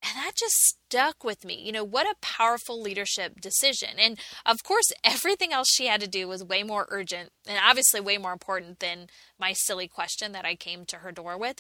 And 0.04 0.16
that 0.16 0.32
just 0.36 0.56
stuck 0.56 1.24
with 1.24 1.46
me. 1.46 1.62
You 1.62 1.72
know, 1.72 1.84
what 1.84 2.08
a 2.08 2.16
powerful 2.22 2.82
leadership 2.82 3.40
decision. 3.40 4.00
And 4.00 4.20
of 4.46 4.64
course, 4.64 4.92
everything 5.04 5.54
else 5.54 5.68
she 5.70 5.88
had 5.88 6.02
to 6.02 6.08
do 6.08 6.28
was 6.28 6.44
way 6.44 6.64
more 6.64 6.88
urgent 6.90 7.32
and 7.48 7.60
obviously 7.64 8.02
way 8.02 8.18
more 8.18 8.34
important 8.34 8.80
than 8.80 9.08
my 9.40 9.54
silly 9.54 9.88
question 9.88 10.32
that 10.32 10.46
I 10.46 10.56
came 10.56 10.86
to 10.86 10.98
her 10.98 11.12
door 11.12 11.38
with. 11.38 11.60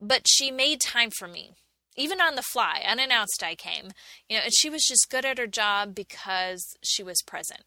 But 0.00 0.26
she 0.28 0.50
made 0.50 0.80
time 0.80 1.10
for 1.10 1.28
me 1.28 1.52
even 1.98 2.20
on 2.20 2.36
the 2.36 2.42
fly, 2.42 2.82
unannounced, 2.88 3.42
I 3.42 3.56
came. 3.56 3.90
You 4.28 4.36
know, 4.36 4.44
and 4.44 4.54
she 4.54 4.70
was 4.70 4.84
just 4.84 5.10
good 5.10 5.24
at 5.24 5.36
her 5.38 5.48
job 5.48 5.94
because 5.94 6.76
she 6.82 7.02
was 7.02 7.20
present. 7.26 7.64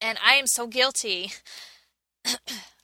And 0.00 0.18
I 0.24 0.34
am 0.34 0.46
so 0.46 0.66
guilty 0.66 1.32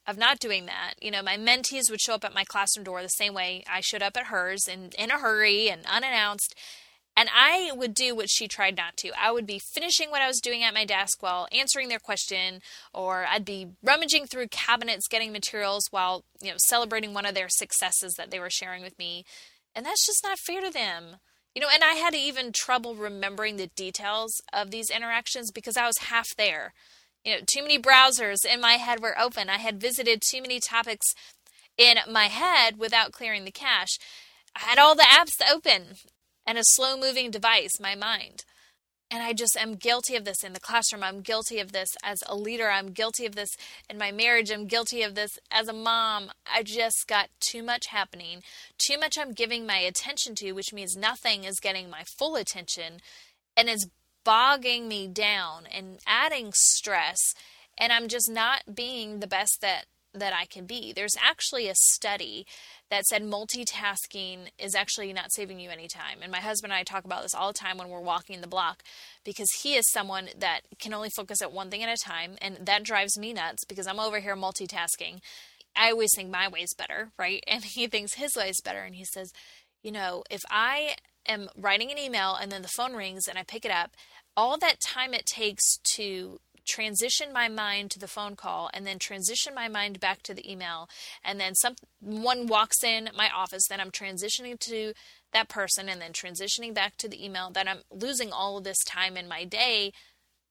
of 0.06 0.18
not 0.18 0.38
doing 0.38 0.66
that. 0.66 0.94
You 1.00 1.10
know, 1.10 1.22
my 1.22 1.36
mentees 1.36 1.90
would 1.90 2.00
show 2.00 2.14
up 2.14 2.24
at 2.24 2.34
my 2.34 2.44
classroom 2.44 2.84
door 2.84 3.02
the 3.02 3.08
same 3.08 3.34
way 3.34 3.64
I 3.70 3.80
showed 3.80 4.02
up 4.02 4.16
at 4.16 4.26
hers 4.26 4.68
and 4.70 4.94
in 4.94 5.10
a 5.10 5.18
hurry 5.18 5.68
and 5.68 5.82
unannounced. 5.86 6.54
And 7.16 7.28
I 7.32 7.70
would 7.72 7.94
do 7.94 8.14
what 8.14 8.28
she 8.28 8.48
tried 8.48 8.76
not 8.76 8.96
to. 8.98 9.12
I 9.18 9.30
would 9.30 9.46
be 9.46 9.60
finishing 9.60 10.10
what 10.10 10.20
I 10.20 10.26
was 10.26 10.40
doing 10.40 10.64
at 10.64 10.74
my 10.74 10.84
desk 10.84 11.22
while 11.22 11.46
answering 11.52 11.88
their 11.88 12.00
question, 12.00 12.60
or 12.92 13.24
I'd 13.30 13.44
be 13.44 13.68
rummaging 13.84 14.26
through 14.26 14.48
cabinets 14.48 15.06
getting 15.06 15.30
materials 15.30 15.86
while, 15.92 16.24
you 16.42 16.50
know, 16.50 16.56
celebrating 16.58 17.14
one 17.14 17.24
of 17.24 17.34
their 17.34 17.48
successes 17.48 18.14
that 18.14 18.32
they 18.32 18.40
were 18.40 18.50
sharing 18.50 18.82
with 18.82 18.98
me. 18.98 19.24
And 19.76 19.86
that's 19.86 20.04
just 20.04 20.24
not 20.24 20.38
fair 20.38 20.60
to 20.60 20.70
them. 20.70 21.16
You 21.54 21.62
know, 21.62 21.68
and 21.72 21.84
I 21.84 21.94
had 21.94 22.14
even 22.14 22.50
trouble 22.50 22.96
remembering 22.96 23.56
the 23.56 23.68
details 23.68 24.40
of 24.52 24.72
these 24.72 24.90
interactions 24.90 25.52
because 25.52 25.76
I 25.76 25.86
was 25.86 25.98
half 25.98 26.34
there. 26.36 26.74
You 27.24 27.34
know, 27.36 27.40
too 27.46 27.62
many 27.62 27.78
browsers 27.78 28.44
in 28.44 28.60
my 28.60 28.74
head 28.74 29.00
were 29.00 29.18
open. 29.18 29.48
I 29.48 29.58
had 29.58 29.80
visited 29.80 30.20
too 30.20 30.42
many 30.42 30.60
topics 30.60 31.06
in 31.78 31.96
my 32.10 32.26
head 32.26 32.78
without 32.78 33.12
clearing 33.12 33.44
the 33.44 33.50
cache. 33.50 33.98
I 34.54 34.60
had 34.60 34.78
all 34.78 34.94
the 34.94 35.02
apps 35.02 35.40
open 35.50 35.96
and 36.46 36.58
a 36.58 36.62
slow 36.64 36.96
moving 36.96 37.30
device, 37.30 37.80
my 37.80 37.94
mind. 37.94 38.44
And 39.10 39.22
I 39.22 39.32
just 39.32 39.56
am 39.56 39.76
guilty 39.76 40.16
of 40.16 40.24
this 40.24 40.42
in 40.42 40.54
the 40.54 40.60
classroom. 40.60 41.02
I'm 41.02 41.20
guilty 41.20 41.60
of 41.60 41.72
this 41.72 41.90
as 42.02 42.22
a 42.26 42.34
leader. 42.34 42.70
I'm 42.70 42.88
guilty 42.88 43.26
of 43.26 43.34
this 43.34 43.50
in 43.88 43.96
my 43.96 44.10
marriage. 44.10 44.50
I'm 44.50 44.66
guilty 44.66 45.02
of 45.02 45.14
this 45.14 45.38
as 45.50 45.68
a 45.68 45.72
mom. 45.72 46.30
I 46.52 46.62
just 46.62 47.06
got 47.06 47.28
too 47.40 47.62
much 47.62 47.86
happening, 47.88 48.42
too 48.78 48.98
much 48.98 49.16
I'm 49.18 49.32
giving 49.32 49.66
my 49.66 49.78
attention 49.78 50.34
to, 50.36 50.52
which 50.52 50.72
means 50.72 50.96
nothing 50.96 51.44
is 51.44 51.60
getting 51.60 51.88
my 51.88 52.02
full 52.18 52.34
attention 52.34 53.00
and 53.56 53.68
it's 53.68 53.86
bogging 54.24 54.88
me 54.88 55.06
down 55.06 55.66
and 55.70 55.98
adding 56.06 56.52
stress. 56.54 57.18
And 57.78 57.92
I'm 57.92 58.08
just 58.08 58.30
not 58.30 58.74
being 58.74 59.20
the 59.20 59.26
best 59.26 59.60
that 59.60 59.86
that 60.14 60.32
I 60.32 60.46
can 60.46 60.64
be. 60.64 60.92
There's 60.92 61.16
actually 61.20 61.68
a 61.68 61.74
study 61.74 62.46
that 62.90 63.04
said 63.04 63.22
multitasking 63.22 64.50
is 64.58 64.74
actually 64.74 65.12
not 65.12 65.32
saving 65.32 65.58
you 65.58 65.70
any 65.70 65.88
time. 65.88 66.18
And 66.22 66.30
my 66.30 66.38
husband 66.38 66.72
and 66.72 66.78
I 66.78 66.84
talk 66.84 67.04
about 67.04 67.22
this 67.22 67.34
all 67.34 67.48
the 67.48 67.58
time 67.58 67.76
when 67.76 67.88
we're 67.88 68.00
walking 68.00 68.40
the 68.40 68.46
block 68.46 68.82
because 69.24 69.48
he 69.62 69.74
is 69.74 69.90
someone 69.90 70.28
that 70.38 70.60
can 70.78 70.94
only 70.94 71.10
focus 71.16 71.42
at 71.42 71.52
one 71.52 71.68
thing 71.68 71.82
at 71.82 71.92
a 71.92 72.00
time. 72.00 72.36
And 72.40 72.58
that 72.64 72.84
drives 72.84 73.18
me 73.18 73.32
nuts 73.32 73.64
because 73.64 73.86
I'm 73.86 74.00
over 74.00 74.20
here 74.20 74.36
multitasking. 74.36 75.20
I 75.76 75.90
always 75.90 76.10
think 76.14 76.30
my 76.30 76.46
way 76.46 76.60
is 76.60 76.74
better, 76.74 77.10
right? 77.18 77.42
And 77.48 77.64
he 77.64 77.86
thinks 77.88 78.14
his 78.14 78.36
way 78.36 78.50
is 78.50 78.60
better. 78.64 78.82
And 78.82 78.94
he 78.94 79.04
says, 79.04 79.32
you 79.82 79.90
know, 79.90 80.22
if 80.30 80.42
I 80.48 80.94
am 81.26 81.48
writing 81.56 81.90
an 81.90 81.98
email 81.98 82.34
and 82.34 82.50
then 82.50 82.62
the 82.62 82.68
phone 82.68 82.94
rings 82.94 83.26
and 83.28 83.38
I 83.38 83.42
pick 83.42 83.64
it 83.64 83.70
up, 83.70 83.92
all 84.36 84.58
that 84.58 84.80
time 84.80 85.14
it 85.14 85.26
takes 85.26 85.78
to 85.94 86.40
transition 86.66 87.32
my 87.32 87.48
mind 87.48 87.90
to 87.90 87.98
the 87.98 88.08
phone 88.08 88.36
call 88.36 88.70
and 88.72 88.86
then 88.86 88.98
transition 88.98 89.54
my 89.54 89.68
mind 89.68 90.00
back 90.00 90.22
to 90.22 90.34
the 90.34 90.50
email 90.50 90.88
and 91.22 91.38
then 91.38 91.54
someone 91.54 92.46
walks 92.46 92.82
in 92.82 93.10
my 93.14 93.28
office 93.34 93.66
then 93.68 93.80
i'm 93.80 93.90
transitioning 93.90 94.58
to 94.58 94.94
that 95.32 95.48
person 95.48 95.88
and 95.88 96.00
then 96.00 96.12
transitioning 96.12 96.72
back 96.72 96.96
to 96.96 97.08
the 97.08 97.22
email 97.22 97.50
then 97.50 97.68
i'm 97.68 97.80
losing 97.90 98.32
all 98.32 98.56
of 98.56 98.64
this 98.64 98.82
time 98.84 99.16
in 99.16 99.28
my 99.28 99.44
day 99.44 99.92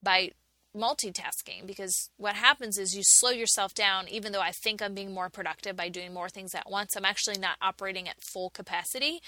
by 0.01 0.29
multitasking 0.75 1.65
because 1.65 2.09
what 2.17 2.35
happens 2.35 2.77
is 2.77 2.95
you 2.95 3.01
slow 3.03 3.29
yourself 3.29 3.73
down 3.73 4.07
even 4.07 4.31
though 4.31 4.41
i 4.41 4.51
think 4.51 4.81
i'm 4.81 4.93
being 4.93 5.13
more 5.13 5.29
productive 5.29 5.75
by 5.75 5.89
doing 5.89 6.13
more 6.13 6.29
things 6.29 6.55
at 6.55 6.69
once. 6.69 6.95
I'm 6.95 7.05
actually 7.05 7.37
not 7.37 7.57
operating 7.61 8.07
at 8.07 8.21
full 8.21 8.49
capacity 8.49 9.19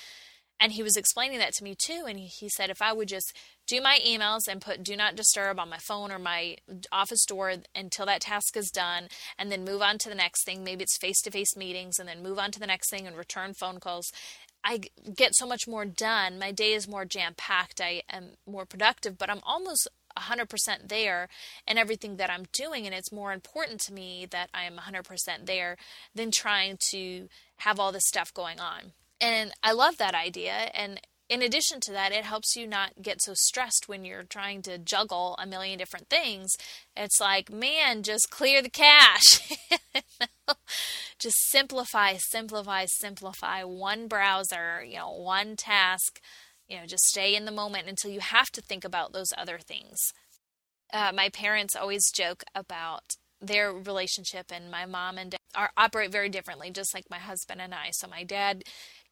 and 0.60 0.72
he 0.72 0.84
was 0.84 0.96
explaining 0.96 1.40
that 1.40 1.54
to 1.54 1.64
me 1.64 1.76
too. 1.78 2.06
And 2.08 2.20
he, 2.20 2.50
said 2.50 2.70
if 2.70 2.82
I 2.82 2.94
would 2.94 3.08
just 3.10 3.36
do 3.68 3.82
my 3.82 4.00
emails 4.06 4.42
and 4.50 4.62
put 4.62 4.84
do 4.84 4.96
not 4.96 5.16
disturb 5.16 5.60
on 5.60 5.70
my 5.70 5.78
phone 5.78 6.12
or 6.12 6.20
my 6.20 6.58
office 6.92 7.26
door 7.26 7.54
until 7.74 8.06
that 8.06 8.22
task 8.22 8.56
is 8.56 8.70
done, 8.70 9.08
and 9.38 9.52
then 9.52 9.66
move 9.66 9.82
on 9.82 9.98
to 10.00 10.10
the 10.10 10.16
next 10.16 10.46
thing, 10.46 10.64
maybe 10.64 10.84
it's 10.84 10.98
face 10.98 11.22
to 11.24 11.32
face 11.32 11.56
meetings, 11.58 12.00
and 12.00 12.08
then 12.08 12.24
move 12.24 12.40
on 12.40 12.52
to 12.52 12.60
the 12.60 12.68
next 12.68 12.90
thing 12.90 13.06
and 13.08 13.18
return 13.18 13.54
phone 13.54 13.80
calls. 13.80 14.12
I 14.64 14.82
get 15.16 15.36
so 15.36 15.46
much 15.46 15.68
more 15.68 15.86
done. 15.86 16.40
My 16.40 16.52
day 16.52 16.74
is 16.74 16.88
more 16.88 17.06
jam 17.06 17.36
packed. 17.38 17.80
I 17.80 18.02
am 18.10 18.32
more 18.48 18.66
productive, 18.66 19.18
but 19.18 19.30
I'm 19.30 19.42
almost 19.44 19.88
100% 20.18 20.88
there 20.88 21.28
in 21.68 21.78
everything 21.78 22.16
that 22.18 22.32
I'm 22.32 22.46
doing. 22.52 22.86
And 22.86 22.96
it's 22.96 23.12
more 23.12 23.32
important 23.32 23.80
to 23.82 23.94
me 23.94 24.26
that 24.32 24.50
I 24.54 24.64
am 24.64 24.78
100% 24.78 25.46
there 25.46 25.78
than 26.16 26.32
trying 26.32 26.78
to 26.92 27.30
have 27.58 27.80
all 27.80 27.92
this 27.92 28.08
stuff 28.08 28.34
going 28.34 28.60
on. 28.60 28.94
And 29.26 29.54
I 29.64 29.72
love 29.72 29.98
that 29.98 30.14
idea. 30.14 30.70
And 30.76 31.02
in 31.30 31.42
addition 31.42 31.80
to 31.82 31.92
that, 31.94 32.12
it 32.12 32.26
helps 32.26 32.56
you 32.56 32.68
not 32.68 33.02
get 33.02 33.24
so 33.24 33.34
stressed 33.34 33.86
when 33.88 34.06
you're 34.06 34.22
trying 34.22 34.62
to 34.64 34.78
juggle 34.78 35.36
a 35.40 35.48
million 35.48 35.80
different 35.80 36.10
things. 36.10 36.52
It's 36.96 37.20
like, 37.20 37.52
man, 37.52 38.04
just 38.04 38.30
clear 38.30 38.62
the 38.62 38.70
cache. 38.70 39.58
just 41.20 41.38
simplify, 41.50 42.18
simplify, 42.30 42.86
simplify 42.86 43.64
one 43.64 44.08
browser, 44.08 44.84
you 44.84 44.98
know, 44.98 45.10
one 45.10 45.56
task. 45.56 46.22
You 46.68 46.78
know, 46.78 46.86
just 46.86 47.06
stay 47.06 47.36
in 47.36 47.46
the 47.46 47.52
moment 47.52 47.90
until 47.90 48.12
you 48.12 48.20
have 48.20 48.52
to 48.52 48.62
think 48.62 48.86
about 48.86 49.12
those 49.12 49.34
other 49.36 49.58
things. 49.58 49.98
Uh, 50.94 51.12
my 51.16 51.30
parents 51.30 51.76
always 51.76 52.12
joke 52.12 52.44
about 52.54 53.16
their 53.42 53.74
relationship 53.74 54.52
and 54.52 54.70
my 54.70 54.86
mom 54.86 55.18
and 55.18 55.32
dad 55.32 55.40
are 55.56 55.72
operate 55.78 56.12
very 56.12 56.30
differently 56.30 56.70
just 56.70 56.94
like 56.94 57.10
my 57.10 57.18
husband 57.18 57.62
and 57.62 57.74
I. 57.74 57.90
So 57.92 58.08
my 58.08 58.24
dad 58.24 58.64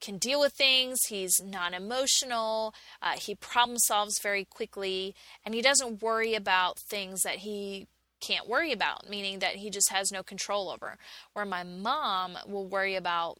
can 0.03 0.17
deal 0.17 0.39
with 0.41 0.53
things. 0.53 0.99
He's 1.07 1.41
non 1.41 1.73
emotional. 1.73 2.75
Uh, 3.01 3.13
he 3.13 3.35
problem 3.35 3.77
solves 3.79 4.19
very 4.21 4.43
quickly. 4.43 5.15
And 5.45 5.55
he 5.55 5.61
doesn't 5.61 6.01
worry 6.01 6.35
about 6.35 6.77
things 6.77 7.21
that 7.21 7.37
he 7.37 7.87
can't 8.19 8.47
worry 8.47 8.71
about, 8.71 9.09
meaning 9.09 9.39
that 9.39 9.55
he 9.55 9.69
just 9.69 9.91
has 9.91 10.11
no 10.11 10.21
control 10.21 10.69
over. 10.69 10.97
Where 11.33 11.45
my 11.45 11.63
mom 11.63 12.37
will 12.45 12.67
worry 12.67 12.95
about 12.95 13.39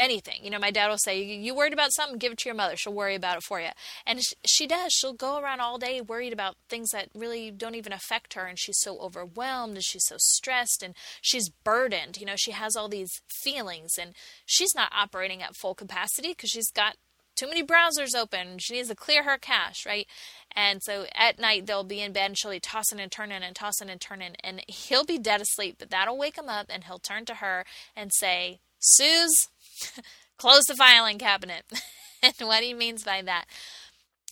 anything. 0.00 0.42
You 0.42 0.50
know, 0.50 0.58
my 0.58 0.70
dad 0.70 0.88
will 0.88 0.98
say, 0.98 1.22
"You 1.22 1.54
worried 1.54 1.72
about 1.72 1.92
something? 1.92 2.18
Give 2.18 2.32
it 2.32 2.38
to 2.38 2.48
your 2.48 2.56
mother. 2.56 2.76
She'll 2.76 2.92
worry 2.92 3.14
about 3.14 3.36
it 3.36 3.44
for 3.44 3.60
you." 3.60 3.70
And 4.06 4.20
she 4.44 4.66
does. 4.66 4.92
She'll 4.92 5.12
go 5.12 5.38
around 5.38 5.60
all 5.60 5.78
day 5.78 6.00
worried 6.00 6.32
about 6.32 6.56
things 6.68 6.90
that 6.90 7.10
really 7.14 7.50
don't 7.50 7.76
even 7.76 7.92
affect 7.92 8.34
her, 8.34 8.46
and 8.46 8.58
she's 8.58 8.80
so 8.80 8.98
overwhelmed 8.98 9.74
and 9.74 9.84
she's 9.84 10.06
so 10.06 10.16
stressed 10.18 10.82
and 10.82 10.94
she's 11.20 11.50
burdened. 11.50 12.16
You 12.18 12.26
know, 12.26 12.36
she 12.36 12.52
has 12.52 12.74
all 12.74 12.88
these 12.88 13.20
feelings, 13.28 13.98
and 13.98 14.14
she's 14.46 14.74
not 14.74 14.92
operating 14.92 15.42
at 15.42 15.56
full 15.56 15.74
capacity 15.74 16.30
because 16.30 16.50
she's 16.50 16.70
got 16.70 16.96
too 17.36 17.48
many 17.48 17.62
browsers 17.62 18.14
open. 18.14 18.58
She 18.58 18.74
needs 18.74 18.88
to 18.88 18.94
clear 18.94 19.22
her 19.22 19.38
cache, 19.38 19.86
right? 19.86 20.06
And 20.52 20.82
so 20.82 21.06
at 21.14 21.38
night 21.38 21.64
they'll 21.64 21.84
be 21.84 22.00
in 22.00 22.12
bed 22.12 22.26
and 22.26 22.38
she'll 22.38 22.50
be 22.50 22.60
tossing 22.60 23.00
and 23.00 23.10
turning 23.10 23.42
and 23.42 23.56
tossing 23.56 23.88
and 23.88 24.00
turning, 24.00 24.34
and 24.42 24.62
he'll 24.68 25.04
be 25.04 25.18
dead 25.18 25.40
asleep, 25.40 25.76
but 25.78 25.90
that'll 25.90 26.18
wake 26.18 26.36
him 26.36 26.48
up, 26.48 26.66
and 26.68 26.84
he'll 26.84 26.98
turn 26.98 27.24
to 27.26 27.36
her 27.36 27.64
and 27.96 28.12
say, 28.12 28.60
"Suze." 28.78 29.48
close 30.38 30.64
the 30.64 30.74
filing 30.74 31.18
cabinet. 31.18 31.64
and 32.22 32.48
what 32.48 32.62
he 32.62 32.74
means 32.74 33.04
by 33.04 33.22
that 33.22 33.46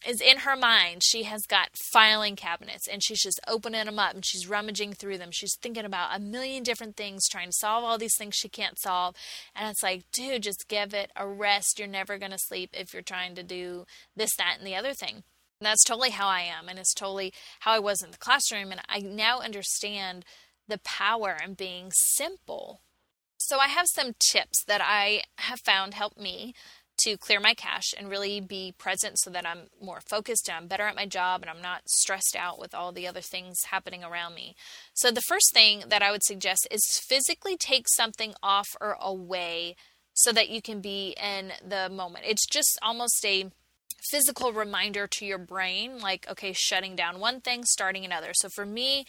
is 0.07 0.21
in 0.21 0.39
her 0.39 0.57
mind, 0.57 1.03
she 1.03 1.25
has 1.25 1.43
got 1.43 1.71
filing 1.93 2.37
cabinets 2.37 2.87
and 2.87 3.03
she's 3.03 3.23
just 3.23 3.41
opening 3.49 3.85
them 3.85 3.99
up 3.99 4.15
and 4.15 4.25
she's 4.25 4.49
rummaging 4.49 4.93
through 4.93 5.19
them. 5.19 5.31
She's 5.33 5.57
thinking 5.61 5.85
about 5.85 6.17
a 6.17 6.21
million 6.21 6.63
different 6.63 6.97
things, 6.97 7.27
trying 7.29 7.49
to 7.49 7.57
solve 7.59 7.85
all 7.85 7.99
these 7.99 8.17
things 8.17 8.37
she 8.37 8.49
can't 8.49 8.79
solve. 8.79 9.17
And 9.57 9.69
it's 9.69 9.83
like, 9.83 10.05
dude, 10.13 10.45
just 10.45 10.69
give 10.69 10.95
it 10.95 11.11
a 11.17 11.27
rest. 11.27 11.79
You're 11.79 11.89
never 11.89 12.19
going 12.19 12.31
to 12.31 12.39
sleep 12.39 12.71
if 12.73 12.93
you're 12.93 13.03
trying 13.03 13.35
to 13.35 13.43
do 13.43 13.87
this, 14.15 14.31
that, 14.39 14.57
and 14.59 14.67
the 14.67 14.77
other 14.77 14.95
thing. 14.95 15.25
And 15.61 15.67
that's 15.67 15.85
totally 15.85 16.11
how 16.11 16.29
I 16.29 16.43
am. 16.43 16.69
And 16.69 16.79
it's 16.79 16.95
totally 16.95 17.33
how 17.61 17.73
I 17.73 17.81
was 17.81 18.03
in 18.03 18.13
the 18.13 18.19
classroom. 18.19 18.71
And 18.71 18.81
I 18.89 19.01
now 19.01 19.41
understand 19.41 20.25
the 20.69 20.79
power 20.79 21.37
in 21.45 21.55
being 21.55 21.91
simple 21.93 22.83
so 23.49 23.59
I 23.59 23.69
have 23.69 23.87
some 23.89 24.15
tips 24.19 24.63
that 24.67 24.83
I 24.85 25.23
have 25.39 25.61
found 25.61 25.95
help 25.95 26.19
me 26.19 26.55
to 26.99 27.17
clear 27.17 27.41
my 27.41 27.55
cache 27.55 27.95
and 27.97 28.11
really 28.11 28.43
be 28.43 28.75
present 28.77 29.19
so 29.19 29.31
that 29.31 29.47
I'm 29.47 29.69
more 29.81 30.03
focused 30.07 30.49
and 30.49 30.57
I'm 30.59 30.67
better 30.67 30.83
at 30.83 30.95
my 30.95 31.07
job 31.07 31.41
and 31.41 31.49
I'm 31.49 31.63
not 31.63 31.89
stressed 31.89 32.37
out 32.39 32.59
with 32.59 32.75
all 32.75 32.93
the 32.93 33.07
other 33.07 33.23
things 33.23 33.57
happening 33.71 34.05
around 34.05 34.35
me. 34.35 34.55
So 34.93 35.11
the 35.11 35.23
first 35.23 35.55
thing 35.55 35.85
that 35.89 36.03
I 36.03 36.11
would 36.11 36.25
suggest 36.25 36.69
is 36.71 37.01
physically 37.03 37.57
take 37.57 37.89
something 37.89 38.35
off 38.43 38.69
or 38.83 38.99
away 39.01 39.77
so 40.13 40.31
that 40.33 40.51
you 40.51 40.61
can 40.61 40.83
be 40.83 41.17
in 41.17 41.53
the 41.67 41.89
moment. 41.89 42.27
It's 42.29 42.47
just 42.47 42.79
almost 42.83 43.25
a 43.25 43.51
physical 44.11 44.53
reminder 44.53 45.07
to 45.07 45.25
your 45.25 45.39
brain 45.39 46.01
like 46.01 46.29
okay, 46.31 46.53
shutting 46.53 46.95
down 46.95 47.19
one 47.19 47.41
thing, 47.41 47.65
starting 47.65 48.05
another. 48.05 48.33
So 48.35 48.51
for 48.51 48.67
me, 48.67 49.07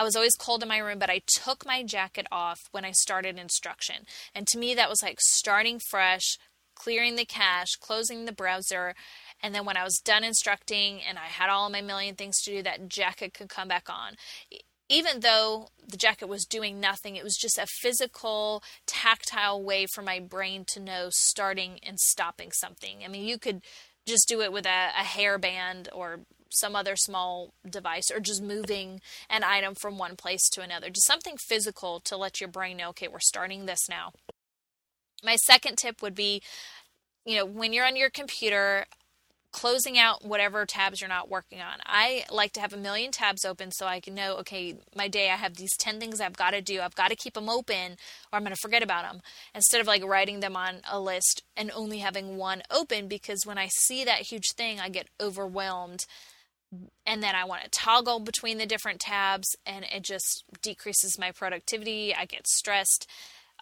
I 0.00 0.02
was 0.02 0.16
always 0.16 0.34
cold 0.34 0.62
in 0.62 0.68
my 0.70 0.78
room, 0.78 0.98
but 0.98 1.10
I 1.10 1.20
took 1.26 1.66
my 1.66 1.82
jacket 1.82 2.26
off 2.32 2.70
when 2.70 2.86
I 2.86 2.90
started 2.90 3.38
instruction. 3.38 4.06
And 4.34 4.46
to 4.46 4.56
me, 4.56 4.74
that 4.74 4.88
was 4.88 5.02
like 5.02 5.18
starting 5.20 5.78
fresh, 5.78 6.38
clearing 6.74 7.16
the 7.16 7.26
cache, 7.26 7.76
closing 7.78 8.24
the 8.24 8.32
browser. 8.32 8.94
And 9.42 9.54
then 9.54 9.66
when 9.66 9.76
I 9.76 9.84
was 9.84 10.00
done 10.02 10.24
instructing 10.24 11.02
and 11.06 11.18
I 11.18 11.26
had 11.26 11.50
all 11.50 11.68
my 11.68 11.82
million 11.82 12.14
things 12.14 12.40
to 12.44 12.50
do, 12.50 12.62
that 12.62 12.88
jacket 12.88 13.34
could 13.34 13.50
come 13.50 13.68
back 13.68 13.90
on. 13.90 14.14
even 14.88 15.20
though 15.20 15.68
the 15.86 15.98
jacket 15.98 16.30
was 16.30 16.46
doing 16.46 16.80
nothing, 16.80 17.16
it 17.16 17.22
was 17.22 17.36
just 17.36 17.58
a 17.58 17.66
physical, 17.66 18.62
tactile 18.86 19.62
way 19.62 19.84
for 19.92 20.00
my 20.00 20.18
brain 20.18 20.64
to 20.68 20.80
know 20.80 21.08
starting 21.10 21.78
and 21.82 22.00
stopping 22.00 22.52
something. 22.52 23.04
I 23.04 23.08
mean, 23.08 23.28
you 23.28 23.38
could 23.38 23.60
just 24.08 24.26
do 24.28 24.40
it 24.40 24.50
with 24.50 24.64
a, 24.64 24.88
a 24.98 25.04
hairband 25.04 25.88
or 25.92 26.20
some 26.50 26.76
other 26.76 26.96
small 26.96 27.54
device 27.68 28.10
or 28.10 28.20
just 28.20 28.42
moving 28.42 29.00
an 29.28 29.44
item 29.44 29.74
from 29.74 29.98
one 29.98 30.16
place 30.16 30.48
to 30.50 30.60
another. 30.60 30.90
Just 30.90 31.06
something 31.06 31.36
physical 31.38 32.00
to 32.00 32.16
let 32.16 32.40
your 32.40 32.48
brain 32.48 32.76
know, 32.76 32.90
okay, 32.90 33.08
we're 33.08 33.20
starting 33.20 33.66
this 33.66 33.88
now. 33.88 34.12
My 35.22 35.36
second 35.36 35.76
tip 35.76 36.02
would 36.02 36.14
be 36.14 36.42
you 37.24 37.36
know, 37.36 37.44
when 37.44 37.72
you're 37.72 37.86
on 37.86 37.96
your 37.96 38.10
computer, 38.10 38.86
closing 39.52 39.98
out 39.98 40.24
whatever 40.24 40.64
tabs 40.64 41.00
you're 41.00 41.08
not 41.08 41.28
working 41.28 41.60
on. 41.60 41.78
I 41.84 42.24
like 42.30 42.52
to 42.52 42.60
have 42.60 42.72
a 42.72 42.76
million 42.76 43.10
tabs 43.10 43.44
open 43.44 43.72
so 43.72 43.86
I 43.86 44.00
can 44.00 44.14
know, 44.14 44.36
okay, 44.38 44.76
my 44.94 45.08
day 45.08 45.30
I 45.30 45.36
have 45.36 45.56
these 45.56 45.76
10 45.76 45.98
things 45.98 46.20
I've 46.20 46.36
got 46.36 46.52
to 46.52 46.60
do. 46.60 46.80
I've 46.80 46.94
got 46.94 47.08
to 47.08 47.16
keep 47.16 47.34
them 47.34 47.48
open 47.48 47.96
or 48.32 48.36
I'm 48.36 48.42
going 48.42 48.54
to 48.54 48.60
forget 48.62 48.82
about 48.82 49.10
them. 49.10 49.22
Instead 49.54 49.80
of 49.80 49.86
like 49.86 50.04
writing 50.04 50.40
them 50.40 50.56
on 50.56 50.76
a 50.90 51.00
list 51.00 51.42
and 51.56 51.70
only 51.74 51.98
having 51.98 52.36
one 52.36 52.62
open 52.70 53.08
because 53.08 53.44
when 53.44 53.58
I 53.58 53.68
see 53.72 54.04
that 54.04 54.30
huge 54.30 54.52
thing, 54.56 54.78
I 54.78 54.88
get 54.88 55.08
overwhelmed 55.20 56.06
and 57.06 57.22
then 57.22 57.34
I 57.34 57.44
want 57.44 57.64
to 57.64 57.70
toggle 57.70 58.20
between 58.20 58.58
the 58.58 58.66
different 58.66 59.00
tabs 59.00 59.48
and 59.66 59.84
it 59.84 60.02
just 60.02 60.44
decreases 60.62 61.18
my 61.18 61.32
productivity. 61.32 62.14
I 62.14 62.24
get 62.26 62.46
stressed. 62.46 63.08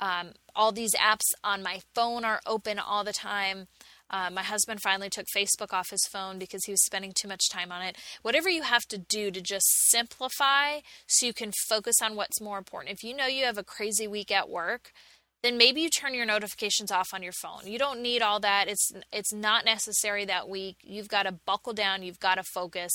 Um, 0.01 0.33
all 0.55 0.73
these 0.73 0.95
apps 0.95 1.25
on 1.43 1.63
my 1.63 1.81
phone 1.95 2.25
are 2.25 2.41
open 2.47 2.79
all 2.79 3.05
the 3.05 3.13
time. 3.13 3.67
Uh, 4.11 4.31
my 4.31 4.43
husband 4.43 4.81
finally 4.81 5.11
took 5.11 5.27
Facebook 5.37 5.73
off 5.73 5.91
his 5.91 6.07
phone 6.11 6.39
because 6.39 6.65
he 6.65 6.73
was 6.73 6.85
spending 6.85 7.13
too 7.13 7.29
much 7.29 7.51
time 7.51 7.71
on 7.71 7.83
it. 7.83 7.97
Whatever 8.23 8.49
you 8.49 8.63
have 8.63 8.87
to 8.89 8.99
do 8.99 9.31
to 9.31 9.41
just 9.41 9.67
simplify 9.91 10.81
so 11.07 11.27
you 11.27 11.35
can 11.35 11.53
focus 11.69 11.97
on 12.03 12.17
what's 12.17 12.41
more 12.41 12.59
important. 12.59 12.95
If 12.95 13.05
you 13.05 13.15
know 13.15 13.27
you 13.27 13.45
have 13.45 13.59
a 13.59 13.65
crazy 13.65 14.09
week 14.09 14.31
at 14.31 14.49
work, 14.49 14.93
then 15.43 15.57
maybe 15.57 15.81
you 15.81 15.89
turn 15.89 16.15
your 16.15 16.27
notifications 16.27 16.91
off 16.91 17.09
on 17.13 17.23
your 17.23 17.33
phone. 17.33 17.67
You 17.67 17.79
don't 17.79 18.03
need 18.03 18.23
all 18.23 18.41
that. 18.41 18.69
It's 18.69 18.91
it's 19.13 19.33
not 19.33 19.65
necessary 19.65 20.25
that 20.25 20.49
week. 20.49 20.77
You've 20.83 21.09
got 21.09 21.25
to 21.25 21.33
buckle 21.33 21.73
down. 21.73 22.03
You've 22.03 22.21
got 22.21 22.37
to 22.37 22.43
focus. 22.43 22.93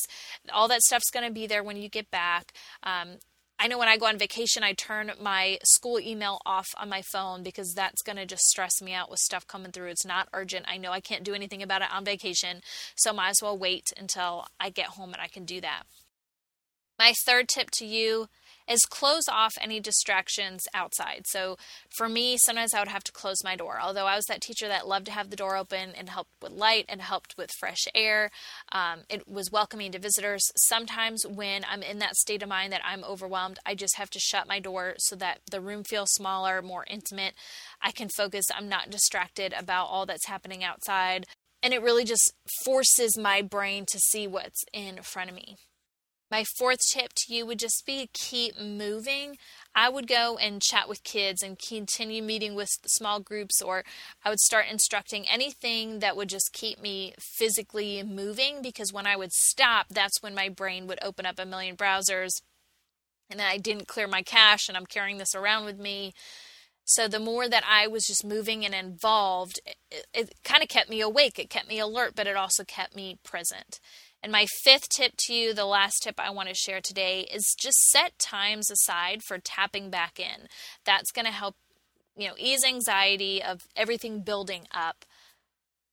All 0.51 0.67
that 0.67 0.81
stuff's 0.81 1.11
going 1.11 1.25
to 1.25 1.33
be 1.33 1.47
there 1.47 1.63
when 1.63 1.77
you 1.77 1.89
get 1.89 2.11
back. 2.11 2.53
Um, 2.83 3.17
I 3.59 3.67
know 3.67 3.77
when 3.77 3.87
I 3.87 3.97
go 3.97 4.07
on 4.07 4.17
vacation, 4.17 4.63
I 4.63 4.73
turn 4.73 5.11
my 5.21 5.57
school 5.63 5.99
email 5.99 6.39
off 6.45 6.67
on 6.77 6.89
my 6.89 7.01
phone 7.01 7.43
because 7.43 7.73
that's 7.73 8.01
going 8.01 8.17
to 8.17 8.25
just 8.25 8.43
stress 8.43 8.81
me 8.81 8.93
out 8.93 9.09
with 9.09 9.19
stuff 9.19 9.47
coming 9.47 9.71
through. 9.71 9.89
It's 9.89 10.05
not 10.05 10.27
urgent. 10.33 10.65
I 10.67 10.77
know 10.77 10.91
I 10.91 10.99
can't 10.99 11.23
do 11.23 11.33
anything 11.33 11.63
about 11.63 11.81
it 11.81 11.93
on 11.93 12.03
vacation, 12.03 12.61
so 12.95 13.13
might 13.13 13.29
as 13.29 13.39
well 13.41 13.57
wait 13.57 13.93
until 13.97 14.47
I 14.59 14.69
get 14.69 14.87
home 14.87 15.13
and 15.13 15.21
I 15.21 15.27
can 15.27 15.45
do 15.45 15.61
that. 15.61 15.83
My 16.99 17.13
third 17.25 17.47
tip 17.47 17.71
to 17.75 17.85
you 17.85 18.27
is 18.69 18.81
close 18.81 19.27
off 19.29 19.53
any 19.61 19.79
distractions 19.79 20.63
outside. 20.73 21.25
So 21.27 21.57
for 21.95 22.07
me, 22.07 22.37
sometimes 22.37 22.73
I 22.73 22.79
would 22.79 22.87
have 22.87 23.03
to 23.05 23.11
close 23.11 23.43
my 23.43 23.55
door. 23.55 23.79
Although 23.81 24.07
I 24.07 24.15
was 24.15 24.25
that 24.25 24.41
teacher 24.41 24.67
that 24.67 24.87
loved 24.87 25.07
to 25.07 25.11
have 25.11 25.29
the 25.29 25.35
door 25.35 25.57
open 25.57 25.91
and 25.97 26.09
helped 26.09 26.31
with 26.41 26.51
light 26.51 26.85
and 26.87 27.01
helped 27.01 27.35
with 27.37 27.51
fresh 27.59 27.87
air, 27.93 28.31
um, 28.71 29.01
it 29.09 29.27
was 29.27 29.51
welcoming 29.51 29.91
to 29.91 29.99
visitors. 29.99 30.43
Sometimes 30.55 31.25
when 31.27 31.65
I'm 31.69 31.83
in 31.83 31.99
that 31.99 32.15
state 32.15 32.43
of 32.43 32.49
mind 32.49 32.71
that 32.73 32.81
I'm 32.85 33.03
overwhelmed, 33.03 33.59
I 33.65 33.75
just 33.75 33.97
have 33.97 34.09
to 34.11 34.19
shut 34.19 34.47
my 34.47 34.59
door 34.59 34.95
so 34.97 35.15
that 35.17 35.39
the 35.51 35.61
room 35.61 35.83
feels 35.83 36.11
smaller, 36.11 36.61
more 36.61 36.85
intimate. 36.89 37.33
I 37.81 37.91
can 37.91 38.09
focus. 38.09 38.45
I'm 38.55 38.69
not 38.69 38.89
distracted 38.89 39.53
about 39.57 39.85
all 39.85 40.05
that's 40.05 40.27
happening 40.27 40.63
outside. 40.63 41.25
And 41.61 41.73
it 41.73 41.81
really 41.81 42.03
just 42.03 42.33
forces 42.65 43.17
my 43.17 43.41
brain 43.41 43.85
to 43.91 43.99
see 43.99 44.27
what's 44.27 44.63
in 44.73 45.01
front 45.01 45.29
of 45.29 45.35
me. 45.35 45.57
My 46.31 46.43
fourth 46.43 46.79
tip 46.91 47.13
to 47.15 47.33
you 47.33 47.45
would 47.45 47.59
just 47.59 47.85
be 47.85 48.09
keep 48.13 48.59
moving. 48.59 49.37
I 49.75 49.89
would 49.89 50.07
go 50.07 50.37
and 50.37 50.61
chat 50.61 50.89
with 50.89 51.03
kids 51.03 51.43
and 51.43 51.59
continue 51.59 52.23
meeting 52.23 52.55
with 52.55 52.69
small 52.87 53.19
groups, 53.19 53.61
or 53.61 53.83
I 54.25 54.29
would 54.29 54.39
start 54.39 54.65
instructing 54.69 55.27
anything 55.27 55.99
that 55.99 56.17
would 56.17 56.29
just 56.29 56.51
keep 56.53 56.81
me 56.81 57.13
physically 57.19 58.01
moving 58.03 58.61
because 58.61 58.91
when 58.91 59.05
I 59.05 59.15
would 59.15 59.31
stop, 59.31 59.87
that's 59.89 60.23
when 60.23 60.33
my 60.33 60.49
brain 60.49 60.87
would 60.87 60.99
open 61.03 61.25
up 61.25 61.37
a 61.37 61.45
million 61.45 61.75
browsers 61.75 62.41
and 63.29 63.41
I 63.41 63.57
didn't 63.57 63.87
clear 63.87 64.07
my 64.07 64.21
cache 64.21 64.67
and 64.67 64.77
I'm 64.77 64.85
carrying 64.85 65.17
this 65.17 65.35
around 65.35 65.65
with 65.65 65.79
me. 65.79 66.13
So 66.85 67.07
the 67.07 67.19
more 67.19 67.47
that 67.47 67.63
I 67.67 67.87
was 67.87 68.05
just 68.05 68.25
moving 68.25 68.65
and 68.65 68.75
involved, 68.75 69.59
it, 69.65 70.05
it 70.13 70.33
kind 70.43 70.61
of 70.61 70.69
kept 70.69 70.89
me 70.89 71.01
awake. 71.01 71.39
It 71.39 71.49
kept 71.49 71.67
me 71.67 71.79
alert, 71.79 72.13
but 72.15 72.27
it 72.27 72.35
also 72.35 72.63
kept 72.63 72.95
me 72.95 73.17
present. 73.23 73.79
And 74.23 74.31
my 74.31 74.45
fifth 74.63 74.87
tip 74.87 75.11
to 75.25 75.33
you, 75.33 75.53
the 75.53 75.65
last 75.65 76.01
tip 76.01 76.17
I 76.17 76.29
want 76.29 76.47
to 76.47 76.55
share 76.55 76.79
today, 76.79 77.27
is 77.29 77.55
just 77.59 77.77
set 77.91 78.17
times 78.17 78.71
aside 78.71 79.21
for 79.21 79.37
tapping 79.37 79.89
back 79.89 80.17
in. 80.17 80.47
That's 80.85 81.11
going 81.11 81.25
to 81.25 81.31
help, 81.31 81.55
you 82.15 82.29
know, 82.29 82.35
ease 82.37 82.63
anxiety 82.65 83.43
of 83.43 83.67
everything 83.75 84.21
building 84.21 84.65
up. 84.73 85.03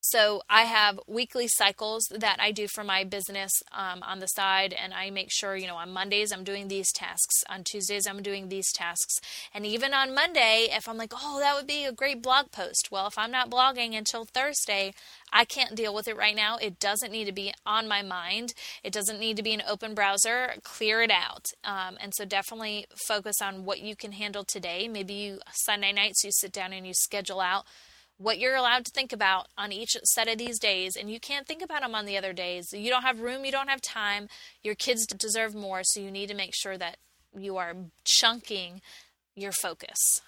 So 0.02 0.42
I 0.48 0.62
have 0.62 0.98
weekly 1.06 1.46
cycles 1.46 2.04
that 2.10 2.38
I 2.40 2.52
do 2.52 2.66
for 2.68 2.82
my 2.82 3.04
business 3.04 3.52
um, 3.70 4.02
on 4.02 4.20
the 4.20 4.26
side, 4.28 4.72
and 4.72 4.94
I 4.94 5.10
make 5.10 5.28
sure, 5.30 5.56
you 5.56 5.66
know, 5.66 5.76
on 5.76 5.92
Mondays 5.92 6.32
I'm 6.32 6.42
doing 6.42 6.68
these 6.68 6.90
tasks, 6.90 7.44
on 7.50 7.64
Tuesdays 7.64 8.06
I'm 8.06 8.22
doing 8.22 8.48
these 8.48 8.72
tasks, 8.72 9.20
and 9.54 9.66
even 9.66 9.92
on 9.92 10.14
Monday, 10.14 10.68
if 10.70 10.88
I'm 10.88 10.96
like, 10.96 11.12
oh, 11.14 11.38
that 11.40 11.54
would 11.54 11.66
be 11.66 11.84
a 11.84 11.92
great 11.92 12.22
blog 12.22 12.50
post, 12.50 12.88
well, 12.90 13.06
if 13.06 13.18
I'm 13.18 13.30
not 13.30 13.50
blogging 13.50 13.96
until 13.96 14.24
Thursday, 14.24 14.94
I 15.32 15.44
can't 15.44 15.76
deal 15.76 15.94
with 15.94 16.08
it 16.08 16.16
right 16.16 16.34
now. 16.34 16.56
It 16.56 16.80
doesn't 16.80 17.12
need 17.12 17.26
to 17.26 17.32
be 17.32 17.52
on 17.64 17.86
my 17.86 18.02
mind. 18.02 18.54
It 18.82 18.92
doesn't 18.92 19.20
need 19.20 19.36
to 19.36 19.42
be 19.42 19.52
an 19.52 19.62
open 19.68 19.94
browser. 19.94 20.54
Clear 20.64 21.02
it 21.02 21.10
out. 21.10 21.46
Um, 21.62 21.98
and 22.00 22.12
so 22.14 22.24
definitely 22.24 22.86
focus 23.06 23.36
on 23.40 23.64
what 23.64 23.80
you 23.80 23.94
can 23.94 24.12
handle 24.12 24.44
today. 24.44 24.88
Maybe 24.88 25.14
you 25.14 25.38
Sunday 25.52 25.92
nights 25.92 26.24
you 26.24 26.32
sit 26.32 26.52
down 26.52 26.72
and 26.72 26.86
you 26.86 26.94
schedule 26.94 27.40
out 27.40 27.64
what 28.20 28.38
you're 28.38 28.54
allowed 28.54 28.85
to 28.85 28.90
think 28.90 29.14
about 29.14 29.48
on 29.56 29.72
each 29.72 29.96
set 30.04 30.28
of 30.28 30.37
these 30.37 30.59
days, 30.59 30.94
and 30.94 31.11
you 31.11 31.18
can't 31.18 31.46
think 31.46 31.62
about 31.62 31.80
them 31.80 31.94
on 31.94 32.04
the 32.04 32.18
other 32.18 32.35
days. 32.35 32.70
You 32.72 32.90
don't 32.90 33.02
have 33.02 33.20
room, 33.20 33.46
you 33.46 33.50
don't 33.50 33.70
have 33.70 33.80
time. 33.80 34.28
Your 34.62 34.74
kids 34.74 35.06
deserve 35.06 35.54
more, 35.54 35.80
so 35.83 36.00
you 36.00 36.11
need 36.11 36.28
to 36.28 36.35
make 36.35 36.54
sure 36.54 36.76
that 36.76 36.98
you 37.35 37.56
are 37.56 37.74
chunking 38.04 38.83
your 39.35 39.52
focus. 39.52 40.20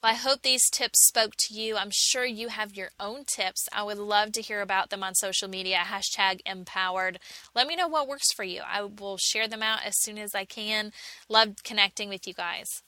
Well, 0.00 0.12
I 0.12 0.14
hope 0.14 0.42
these 0.42 0.70
tips 0.70 1.04
spoke 1.08 1.32
to 1.40 1.54
you. 1.54 1.76
I'm 1.76 1.90
sure 1.92 2.24
you 2.24 2.48
have 2.48 2.76
your 2.76 2.90
own 3.00 3.24
tips. 3.24 3.66
I 3.72 3.82
would 3.82 3.98
love 3.98 4.30
to 4.32 4.42
hear 4.42 4.60
about 4.60 4.90
them 4.90 5.02
on 5.02 5.14
social 5.16 5.48
media. 5.48 5.78
Hashtag 5.78 6.40
empowered. 6.46 7.18
Let 7.54 7.66
me 7.66 7.74
know 7.74 7.88
what 7.88 8.08
works 8.08 8.32
for 8.32 8.44
you. 8.44 8.62
I 8.64 8.82
will 8.82 9.18
share 9.18 9.48
them 9.48 9.62
out 9.62 9.80
as 9.84 10.00
soon 10.00 10.18
as 10.18 10.36
I 10.36 10.44
can. 10.44 10.92
Love 11.28 11.56
connecting 11.64 12.08
with 12.08 12.28
you 12.28 12.32
guys. 12.32 12.82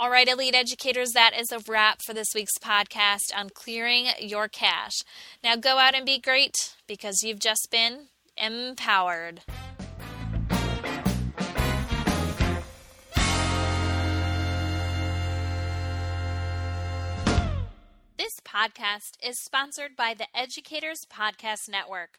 All 0.00 0.08
right, 0.08 0.26
elite 0.26 0.54
educators, 0.54 1.10
that 1.10 1.38
is 1.38 1.52
a 1.52 1.60
wrap 1.68 2.00
for 2.00 2.14
this 2.14 2.28
week's 2.34 2.56
podcast 2.56 3.36
on 3.36 3.50
clearing 3.50 4.06
your 4.18 4.48
cache. 4.48 4.96
Now 5.44 5.56
go 5.56 5.76
out 5.76 5.94
and 5.94 6.06
be 6.06 6.18
great 6.18 6.74
because 6.86 7.22
you've 7.22 7.38
just 7.38 7.68
been 7.70 8.06
empowered. 8.34 9.42
This 18.16 18.40
podcast 18.42 19.18
is 19.22 19.38
sponsored 19.44 19.96
by 19.98 20.14
the 20.16 20.28
Educators 20.34 21.00
Podcast 21.12 21.68
Network, 21.68 22.18